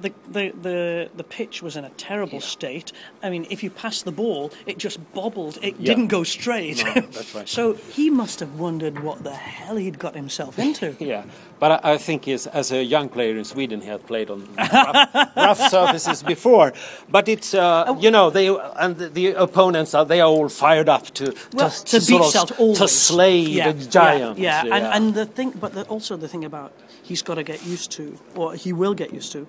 the 0.00 0.12
the 0.30 0.50
the 0.62 1.10
the 1.16 1.24
pitch 1.24 1.62
was 1.62 1.76
in 1.76 1.84
a 1.84 1.90
terrible 1.90 2.40
state. 2.40 2.92
I 3.22 3.30
mean, 3.30 3.46
if 3.50 3.62
you 3.62 3.70
passed 3.70 4.04
the 4.04 4.12
ball, 4.12 4.52
it 4.66 4.78
just 4.78 4.98
bobbled. 5.14 5.58
It 5.62 5.74
Yeah. 5.78 5.86
didn't 5.94 6.08
go 6.08 6.22
straight. 6.24 6.84
No, 6.84 6.92
that's 7.16 7.34
right. 7.34 7.48
so 7.48 7.72
he 7.74 8.10
must 8.10 8.40
have 8.40 8.58
wondered 8.58 9.02
what 9.02 9.24
the 9.24 9.34
hell 9.34 9.76
he'd 9.76 9.98
got 9.98 10.14
himself 10.14 10.58
into. 10.66 10.94
Yeah, 11.00 11.24
but 11.58 11.84
I, 11.84 11.94
I 11.94 11.98
think 11.98 12.26
he's, 12.26 12.46
as 12.46 12.72
a 12.72 12.82
young 12.84 13.08
player 13.08 13.36
in 13.38 13.44
Sweden, 13.44 13.80
he 13.80 13.88
had 13.88 14.06
played 14.06 14.28
on 14.30 14.46
rough, 14.56 15.14
rough 15.36 15.60
surfaces 15.70 16.22
before. 16.22 16.72
But 17.08 17.28
it's 17.28 17.54
uh, 17.54 17.96
you 17.98 18.10
know 18.10 18.28
they 18.30 18.48
and 18.48 18.96
the, 18.98 19.08
the 19.08 19.26
opponents 19.34 19.94
are 19.94 20.04
they 20.04 20.20
are 20.20 20.28
all 20.28 20.48
fired 20.50 20.88
up 20.88 21.04
to 21.14 21.34
Well, 21.54 21.70
to, 21.70 21.84
to, 21.84 22.00
sort 22.00 22.32
beat 22.32 22.36
of 22.42 22.60
always. 22.60 22.78
to 22.78 22.88
slay 22.88 23.38
Yeah, 23.38 23.72
the 23.72 23.86
giants. 23.86 24.38
Yeah, 24.40 24.64
yeah. 24.64 24.74
And, 24.76 24.84
and 25.06 25.14
the 25.14 25.24
thing, 25.26 25.50
but 25.52 25.72
the, 25.72 25.84
also 25.84 26.16
the 26.18 26.28
thing 26.28 26.44
about 26.44 26.72
he's 27.02 27.22
got 27.22 27.36
to 27.36 27.42
get 27.42 27.64
used 27.64 27.90
to, 27.92 28.18
or 28.34 28.54
he 28.54 28.72
will 28.72 28.94
get 28.94 29.12
used 29.14 29.32
to, 29.32 29.46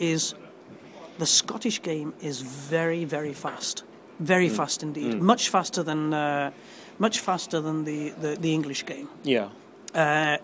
is 0.00 0.34
the 1.18 1.26
Scottish 1.26 1.82
game 1.82 2.12
is 2.22 2.40
very, 2.40 3.04
very 3.04 3.32
fast, 3.34 3.84
very 4.18 4.48
Mm. 4.48 4.56
fast 4.56 4.82
indeed, 4.82 5.20
much 5.20 5.48
faster 5.50 5.82
than, 5.82 6.12
uh, 6.14 6.50
much 6.98 7.20
faster 7.20 7.60
than 7.60 7.84
the, 7.84 8.10
the, 8.20 8.36
the 8.40 8.52
English 8.54 8.84
game. 8.86 9.08
yeah, 9.22 9.48
Uh, 9.94 10.38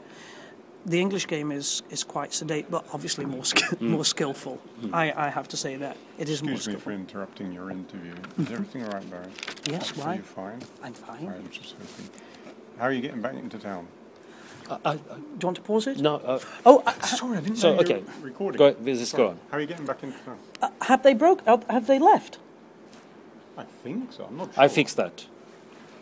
the 0.85 1.01
English 1.01 1.27
game 1.27 1.51
is, 1.51 1.83
is 1.90 2.05
quite 2.05 2.33
sedate, 2.33 2.66
but 2.71 2.85
obviously 2.92 3.25
more 3.25 3.45
sk- 3.45 3.79
Mm. 3.81 3.88
more 3.90 4.05
skillful. 4.05 4.59
I, 4.92 5.12
I 5.27 5.29
have 5.31 5.49
to 5.49 5.57
say 5.57 5.77
that 5.77 5.97
it 6.19 6.29
is 6.29 6.42
more 6.42 6.53
Excuse 6.55 6.66
me 6.69 6.73
skillful. 6.75 6.92
for 6.92 6.92
interrupting 6.92 7.53
your 7.53 7.71
interview. 7.71 8.14
Is 8.38 8.51
everything 8.53 8.85
all 8.85 8.90
right, 8.90 9.11
Barry? 9.11 9.31
Yes, 9.66 9.88
Hopefully 9.90 10.07
why? 10.07 10.14
You're 10.14 10.23
fine. 10.25 10.61
I'm 10.85 10.95
fine. 10.95 11.27
Right, 11.27 11.37
I'm 11.38 11.51
just 11.51 11.75
hoping. 11.81 12.11
How 12.79 12.85
are 12.85 12.92
you 12.92 13.01
getting 13.01 13.21
back 13.23 13.35
into 13.35 13.59
town? 13.59 13.87
I, 14.71 14.79
I, 14.85 14.95
Do 14.95 15.01
you 15.41 15.47
want 15.47 15.57
to 15.57 15.63
pause 15.63 15.87
it? 15.87 15.99
no. 15.99 16.17
Uh, 16.17 16.39
Oh, 16.65 16.83
uh, 16.87 16.93
Sorry, 17.03 17.39
I 17.39 17.41
didn't 17.41 17.57
So, 17.59 17.69
know 17.75 17.75
you 17.81 17.81
okay. 17.87 17.99
were 18.21 18.27
recording. 18.27 18.59
Go- 18.59 18.73
this 18.73 19.01
is 19.01 19.09
Sorry. 19.11 19.23
go 19.25 19.29
on. 19.31 19.39
How 19.51 19.57
are 19.59 19.61
you 19.61 19.67
getting 19.67 19.87
back 19.87 20.03
into 20.03 20.19
town? 20.25 20.39
uh, 20.63 20.71
have 20.83 21.03
they 21.03 21.15
broke? 21.15 21.43
uh, 21.47 21.59
Have 21.71 21.87
they 21.87 21.99
left? 21.99 22.39
I 23.59 23.65
think 23.83 24.13
so. 24.13 24.25
I'm 24.25 24.37
not 24.37 24.55
sure. 24.55 24.65
I 24.65 24.69
fixed 24.69 24.97
that. 24.97 25.27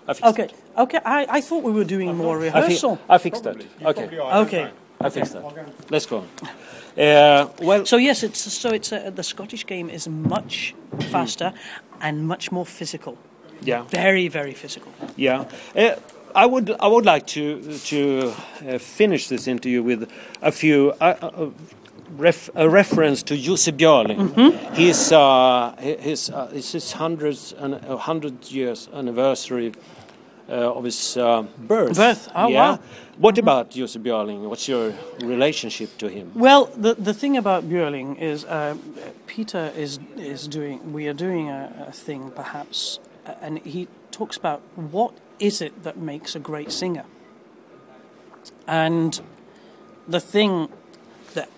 I 0.09 0.13
fixed 0.15 0.25
Okay, 0.33 0.49
okay. 0.77 1.01
I, 1.05 1.27
I 1.39 1.41
thought 1.41 1.63
we 1.63 1.73
were 1.73 1.85
doing 1.85 2.17
more 2.17 2.37
I, 2.37 2.51
fi- 2.51 2.61
rehearsal. 2.61 2.99
I 3.09 3.19
fixed 3.19 3.43
Probably. 3.43 3.65
that. 3.81 3.81
You 3.81 4.05
Okay, 4.05 4.19
are. 4.19 4.33
I 4.33 4.39
Okay. 4.41 4.71
I 5.01 5.11
fixed 5.11 5.33
that. 5.33 5.45
Let's 5.91 6.07
go 6.07 6.19
on. 6.19 6.29
Uh, 6.97 7.49
well, 7.61 7.85
So 7.85 7.97
yes, 7.97 8.23
it's 8.23 8.39
so 8.53 8.71
it's 8.71 8.93
uh, 8.93 9.11
the 9.13 9.23
Scottish 9.25 9.67
game 9.67 9.91
is 9.91 10.07
much 10.09 10.77
faster 11.11 11.53
and 12.01 12.25
much 12.29 12.53
more 12.53 12.65
physical. 12.65 13.19
yeah. 13.63 13.83
Very, 13.91 14.29
very 14.29 14.55
physical. 14.55 14.93
Yeah, 15.17 15.45
uh, 15.75 15.97
I 16.35 16.47
would 16.47 16.71
I 16.81 16.89
would 16.89 17.05
like 17.05 17.27
to 17.29 17.79
to 17.79 18.35
uh, 18.69 18.79
finish 18.79 19.29
this 19.29 19.47
interview 19.47 19.83
with 19.83 20.11
a 20.43 20.51
few 20.51 20.93
uh, 21.01 21.15
uh, 21.23 21.51
ref, 22.17 22.51
a 22.55 22.69
reference 22.69 23.23
to 23.25 23.35
Jussi 23.35 23.73
Björling. 23.73 24.53
His 24.75 25.13
uh, 25.13 25.75
his 25.79 26.31
uh, 26.31 26.51
it's 26.53 26.73
his 26.73 26.93
hundreds 26.93 27.53
and 27.53 27.75
uh, 27.75 27.97
hundred 27.97 28.51
years 28.51 28.89
anniversary 28.93 29.73
uh, 30.49 30.77
of 30.77 30.85
his 30.85 31.17
uh, 31.17 31.43
birth. 31.59 31.97
Birth, 31.97 32.29
oh, 32.35 32.49
yeah. 32.49 32.71
wow. 32.71 32.79
What 33.19 33.39
about 33.39 33.71
Jussi 33.71 34.03
Björling? 34.03 34.49
What's 34.49 34.67
your 34.67 34.93
relationship 35.21 35.97
to 35.99 36.09
him? 36.09 36.33
Well, 36.35 36.67
the 36.77 36.95
the 36.95 37.15
thing 37.15 37.37
about 37.37 37.65
Björling 37.69 38.19
is 38.21 38.45
uh, 38.45 38.77
Peter 39.27 39.73
is 39.77 40.01
is 40.17 40.49
doing. 40.49 40.93
We 40.93 41.07
are 41.07 41.15
doing 41.15 41.49
a, 41.49 41.87
a 41.89 41.93
thing, 41.93 42.33
perhaps, 42.35 42.99
uh, 43.25 43.35
and 43.41 43.59
he 43.59 43.87
talks 44.11 44.37
about 44.37 44.61
what 44.75 45.13
is 45.39 45.61
it 45.61 45.83
that 45.83 45.97
makes 45.97 46.35
a 46.35 46.39
great 46.39 46.73
singer. 46.73 47.05
And 48.67 49.21
the 50.09 50.21
thing 50.21 50.69
that 51.35 51.49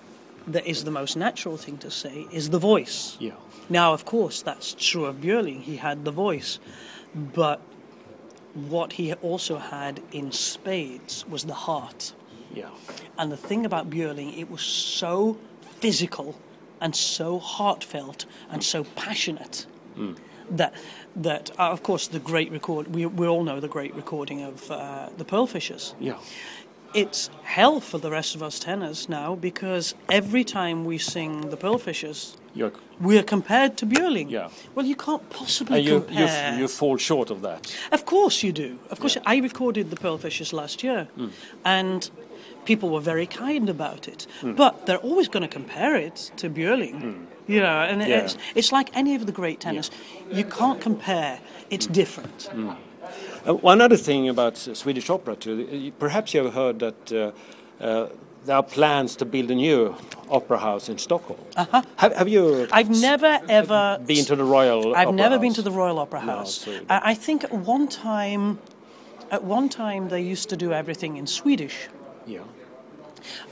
that 0.46 0.66
is 0.66 0.84
the 0.84 0.90
most 0.90 1.16
natural 1.16 1.56
thing 1.56 1.78
to 1.78 1.90
say 1.90 2.26
is 2.32 2.50
the 2.50 2.58
voice. 2.58 3.16
Yeah. 3.18 3.32
Now, 3.68 3.92
of 3.92 4.04
course, 4.04 4.42
that's 4.42 4.74
true 4.74 5.06
of 5.06 5.16
Björling. 5.16 5.62
He 5.62 5.76
had 5.76 6.04
the 6.04 6.12
voice, 6.12 6.60
but 7.14 7.60
what 8.54 8.94
he 8.94 9.12
also 9.14 9.58
had 9.58 10.00
in 10.12 10.32
spades 10.32 11.26
was 11.28 11.44
the 11.44 11.54
heart. 11.54 12.14
Yeah. 12.54 12.70
And 13.18 13.30
the 13.30 13.36
thing 13.36 13.66
about 13.66 13.90
Björling, 13.90 14.38
it 14.38 14.50
was 14.50 14.62
so 14.62 15.36
physical 15.80 16.40
and 16.80 16.94
so 16.94 17.38
heartfelt 17.38 18.26
and 18.50 18.62
so 18.62 18.84
passionate 18.84 19.66
mm. 19.96 20.16
That 20.50 20.72
that 21.16 21.50
uh, 21.58 21.70
of 21.72 21.82
course 21.82 22.08
the 22.08 22.18
great 22.20 22.50
record 22.52 22.94
we 22.94 23.06
we 23.06 23.26
all 23.26 23.42
know 23.44 23.60
the 23.60 23.68
great 23.68 23.94
recording 23.94 24.42
of 24.42 24.70
uh, 24.70 25.08
the 25.18 25.24
Pearlfishers. 25.24 25.94
Yeah. 26.00 26.18
It's 26.94 27.28
hell 27.42 27.80
for 27.80 27.98
the 27.98 28.10
rest 28.10 28.34
of 28.34 28.42
us 28.42 28.58
tenors 28.58 29.08
now 29.08 29.34
because 29.34 29.94
every 30.08 30.44
time 30.44 30.84
we 30.86 30.96
sing 30.98 31.50
the 31.50 31.56
Pearlfishers, 31.56 32.36
You're, 32.54 32.72
we 33.00 33.18
are 33.18 33.22
compared 33.24 33.76
to 33.78 33.86
Björling. 33.86 34.30
Yeah. 34.30 34.48
Well, 34.74 34.86
you 34.86 34.96
can't 34.96 35.28
possibly 35.28 35.80
you, 35.80 35.94
you 35.94 36.00
compare. 36.00 36.52
f- 36.54 36.58
you 36.58 36.68
fall 36.68 36.96
short 36.96 37.30
of 37.30 37.42
that. 37.42 37.76
Of 37.92 38.06
course 38.06 38.42
you 38.42 38.52
do. 38.52 38.78
Of 38.90 39.00
course, 39.00 39.18
I 39.26 39.36
recorded 39.38 39.90
the 39.90 39.96
Pearlfishers 39.96 40.52
last 40.52 40.82
year, 40.82 41.08
Hmm. 41.16 41.28
and 41.64 42.08
people 42.64 42.88
were 42.88 43.00
very 43.12 43.26
kind 43.26 43.68
about 43.68 44.08
it. 44.08 44.26
Hmm. 44.40 44.54
But 44.54 44.86
they're 44.86 45.04
always 45.10 45.28
going 45.28 45.42
to 45.48 45.52
compare 45.58 45.96
it 45.96 46.30
to 46.38 46.48
Björling. 46.48 47.26
You 47.48 47.60
know, 47.60 47.80
and 47.90 48.00
Yeah. 48.00 48.24
it's 48.24 48.36
it's 48.54 48.72
like 48.72 48.90
any 48.96 49.14
of 49.14 49.26
the 49.26 49.32
great 49.32 49.60
tenors. 49.60 49.90
You 50.32 50.44
can't 50.44 50.80
compare. 50.80 51.38
It's 51.70 51.86
different. 51.86 52.48
Uh, 53.46 53.54
one 53.54 53.80
other 53.80 53.96
thing 53.96 54.28
about 54.28 54.68
uh, 54.68 54.74
Swedish 54.74 55.08
opera, 55.10 55.36
too, 55.36 55.52
uh, 55.72 55.90
perhaps 56.00 56.34
you 56.34 56.42
have 56.44 56.54
heard 56.54 56.78
that 56.80 57.12
uh, 57.12 57.30
uh, 57.84 58.08
there 58.44 58.56
are 58.56 58.62
plans 58.64 59.16
to 59.16 59.24
build 59.24 59.50
a 59.50 59.54
new 59.54 59.94
opera 60.28 60.58
house 60.58 60.88
in 60.92 60.98
Stockholm. 60.98 61.38
Uh-huh. 61.56 61.82
Have, 61.96 62.12
have 62.16 62.28
you 62.28 62.66
I've 62.72 62.90
never 62.90 63.40
ever 63.48 63.98
been 64.06 64.24
to 64.24 64.34
the 64.36 64.44
Royal 64.44 64.94
I've 64.96 65.08
Opera 65.08 65.16
never 65.16 65.38
been 65.38 65.50
House? 65.50 65.56
to 65.56 65.62
the 65.62 65.70
Royal 65.70 65.98
Opera 66.00 66.20
No, 66.24 66.32
House. 66.38 66.54
so 66.64 66.70
I, 66.88 67.12
I 67.12 67.14
think 67.14 67.44
at 67.44 67.52
one 67.52 67.86
time, 67.86 68.58
at 69.30 69.44
one 69.44 69.68
time 69.68 70.08
they 70.08 70.20
used 70.32 70.48
to 70.48 70.56
do 70.56 70.72
everything 70.72 71.16
in 71.16 71.26
Swedish. 71.26 71.88
Yeah. 72.26 72.40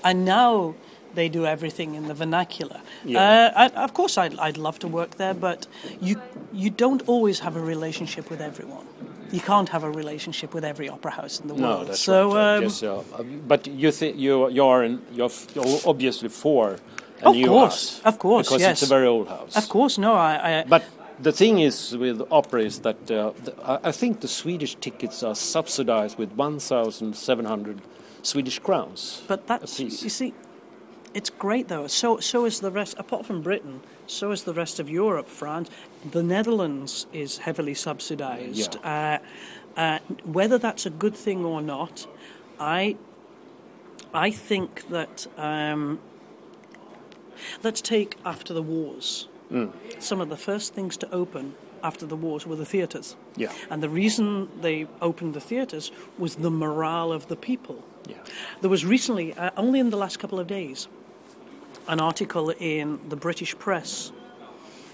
and 0.02 0.24
now 0.24 0.74
they 1.14 1.28
do 1.28 1.44
everything 1.46 1.94
in 1.94 2.08
the 2.08 2.14
vernacular. 2.14 2.80
Yeah. 3.04 3.20
Uh, 3.56 3.70
I, 3.76 3.84
of 3.84 3.92
course, 3.94 4.18
I'd, 4.18 4.38
I'd 4.38 4.56
love 4.58 4.78
to 4.80 4.88
work 4.88 5.16
there, 5.16 5.34
but 5.34 5.66
you 6.00 6.16
you 6.52 6.70
don't 6.70 7.02
always 7.08 7.40
have 7.40 7.56
a 7.56 7.60
relationship 7.60 8.30
with 8.30 8.40
everyone. 8.40 8.86
You 9.32 9.40
can't 9.40 9.68
have 9.70 9.82
a 9.84 9.90
relationship 9.90 10.54
with 10.54 10.64
every 10.64 10.88
opera 10.88 11.10
house 11.12 11.40
in 11.40 11.48
the 11.48 11.54
No, 11.54 11.68
world. 11.68 11.88
that's 11.88 12.00
so, 12.00 12.34
right. 12.34 12.56
um, 12.56 12.62
Yes, 12.62 12.82
uh, 12.82 13.02
but 13.48 13.66
you 13.66 13.90
think 13.92 14.16
you 14.16 14.48
you 14.50 14.64
are 14.64 14.84
in, 14.86 14.98
you're, 15.12 15.30
f- 15.30 15.46
you're 15.54 15.80
obviously 15.86 16.28
for 16.28 16.76
a 17.22 17.28
Of 17.28 17.34
new 17.36 17.48
course, 17.48 17.98
house, 17.98 18.14
of 18.14 18.18
course, 18.18 18.48
because 18.48 18.60
yes. 18.62 18.72
it's 18.82 18.90
a 18.90 18.94
very 18.94 19.06
old 19.06 19.28
house. 19.28 19.56
of 19.56 19.68
course, 19.68 19.98
no, 20.00 20.12
I. 20.14 20.60
I 20.60 20.64
But 20.68 20.82
the 21.22 21.32
thing 21.32 21.58
is 21.60 21.96
with 21.96 22.20
opera 22.30 22.60
is 22.62 22.78
that 22.80 22.96
uh, 23.10 23.32
the, 23.44 23.52
I 23.88 23.92
think 23.92 24.20
the 24.20 24.28
Swedish 24.28 24.74
tickets 24.80 25.22
are 25.22 25.34
subsidized 25.34 26.18
with 26.18 26.30
1,700 26.36 27.80
Swedish 28.22 28.58
crowns. 28.58 29.22
but 29.28 29.46
that's 29.46 29.78
you 29.80 29.90
see, 29.90 30.32
it's 31.14 31.30
great 31.30 31.68
though. 31.68 31.86
So 31.86 32.18
so 32.20 32.44
is 32.44 32.60
the 32.60 32.70
rest. 32.70 32.96
Apart 32.98 33.26
from 33.26 33.42
Britain, 33.42 33.80
so 34.06 34.32
is 34.32 34.42
the 34.44 34.54
rest 34.54 34.80
of 34.80 34.90
Europe. 34.90 35.28
France, 35.28 35.70
the 36.10 36.22
Netherlands 36.22 37.06
is 37.12 37.38
heavily 37.38 37.74
subsidised. 37.74 38.76
Uh, 38.84 39.18
uh, 39.76 39.98
whether 40.24 40.58
that's 40.58 40.86
a 40.86 40.90
good 40.90 41.16
thing 41.16 41.44
or 41.44 41.62
not, 41.62 42.06
I 42.60 42.96
I 44.12 44.30
think 44.30 44.88
that 44.88 45.26
um, 45.36 45.98
let's 47.62 47.80
take 47.80 48.16
after 48.24 48.54
the 48.54 48.62
wars. 48.62 49.28
Some 50.00 50.20
of 50.20 50.30
the 50.30 50.36
first 50.36 50.74
things 50.74 50.96
to 50.96 51.10
open 51.12 51.54
after 51.82 52.06
the 52.06 52.16
wars 52.16 52.46
were 52.46 52.56
the 52.56 52.64
theatres. 52.64 53.14
Yeah. 53.36 53.52
And 53.70 53.82
the 53.82 53.88
reason 53.88 54.48
they 54.60 54.88
opened 55.00 55.34
the 55.34 55.40
theatres 55.40 55.92
was 56.18 56.36
the 56.36 56.50
morale 56.50 57.12
of 57.12 57.28
the 57.28 57.36
people. 57.36 57.84
Yeah. 58.08 58.16
There 58.62 58.70
was 58.70 58.84
recently, 58.84 59.34
uh, 59.34 59.50
only 59.56 59.78
in 59.78 59.90
the 59.90 59.96
last 59.96 60.18
couple 60.18 60.40
of 60.40 60.46
days, 60.46 60.88
an 61.88 62.00
article 62.00 62.50
in 62.50 63.00
the 63.08 63.16
British 63.16 63.56
press 63.58 64.12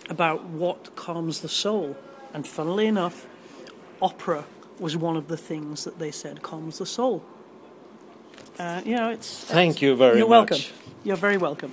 about 0.09 0.45
what 0.45 0.95
calms 0.97 1.41
the 1.41 1.49
soul. 1.49 1.97
And 2.35 2.47
funnily 2.47 2.87
enough, 2.87 3.27
opera 4.03 4.45
was 4.79 4.97
one 4.97 5.17
of 5.17 5.29
the 5.29 5.37
things 5.37 5.85
that 5.85 5.99
they 5.99 6.11
said 6.11 6.43
calms 6.43 6.79
the 6.79 6.87
soul. 6.87 7.23
Uh, 8.59 8.83
you 8.85 8.97
know, 8.97 9.11
it's. 9.11 9.45
Thank 9.45 9.81
you 9.81 9.97
very 9.97 10.13
much. 10.13 10.19
You're 10.19 10.29
welcome. 10.29 10.59
You're 11.05 11.17
very 11.17 11.37
welcome. 11.37 11.73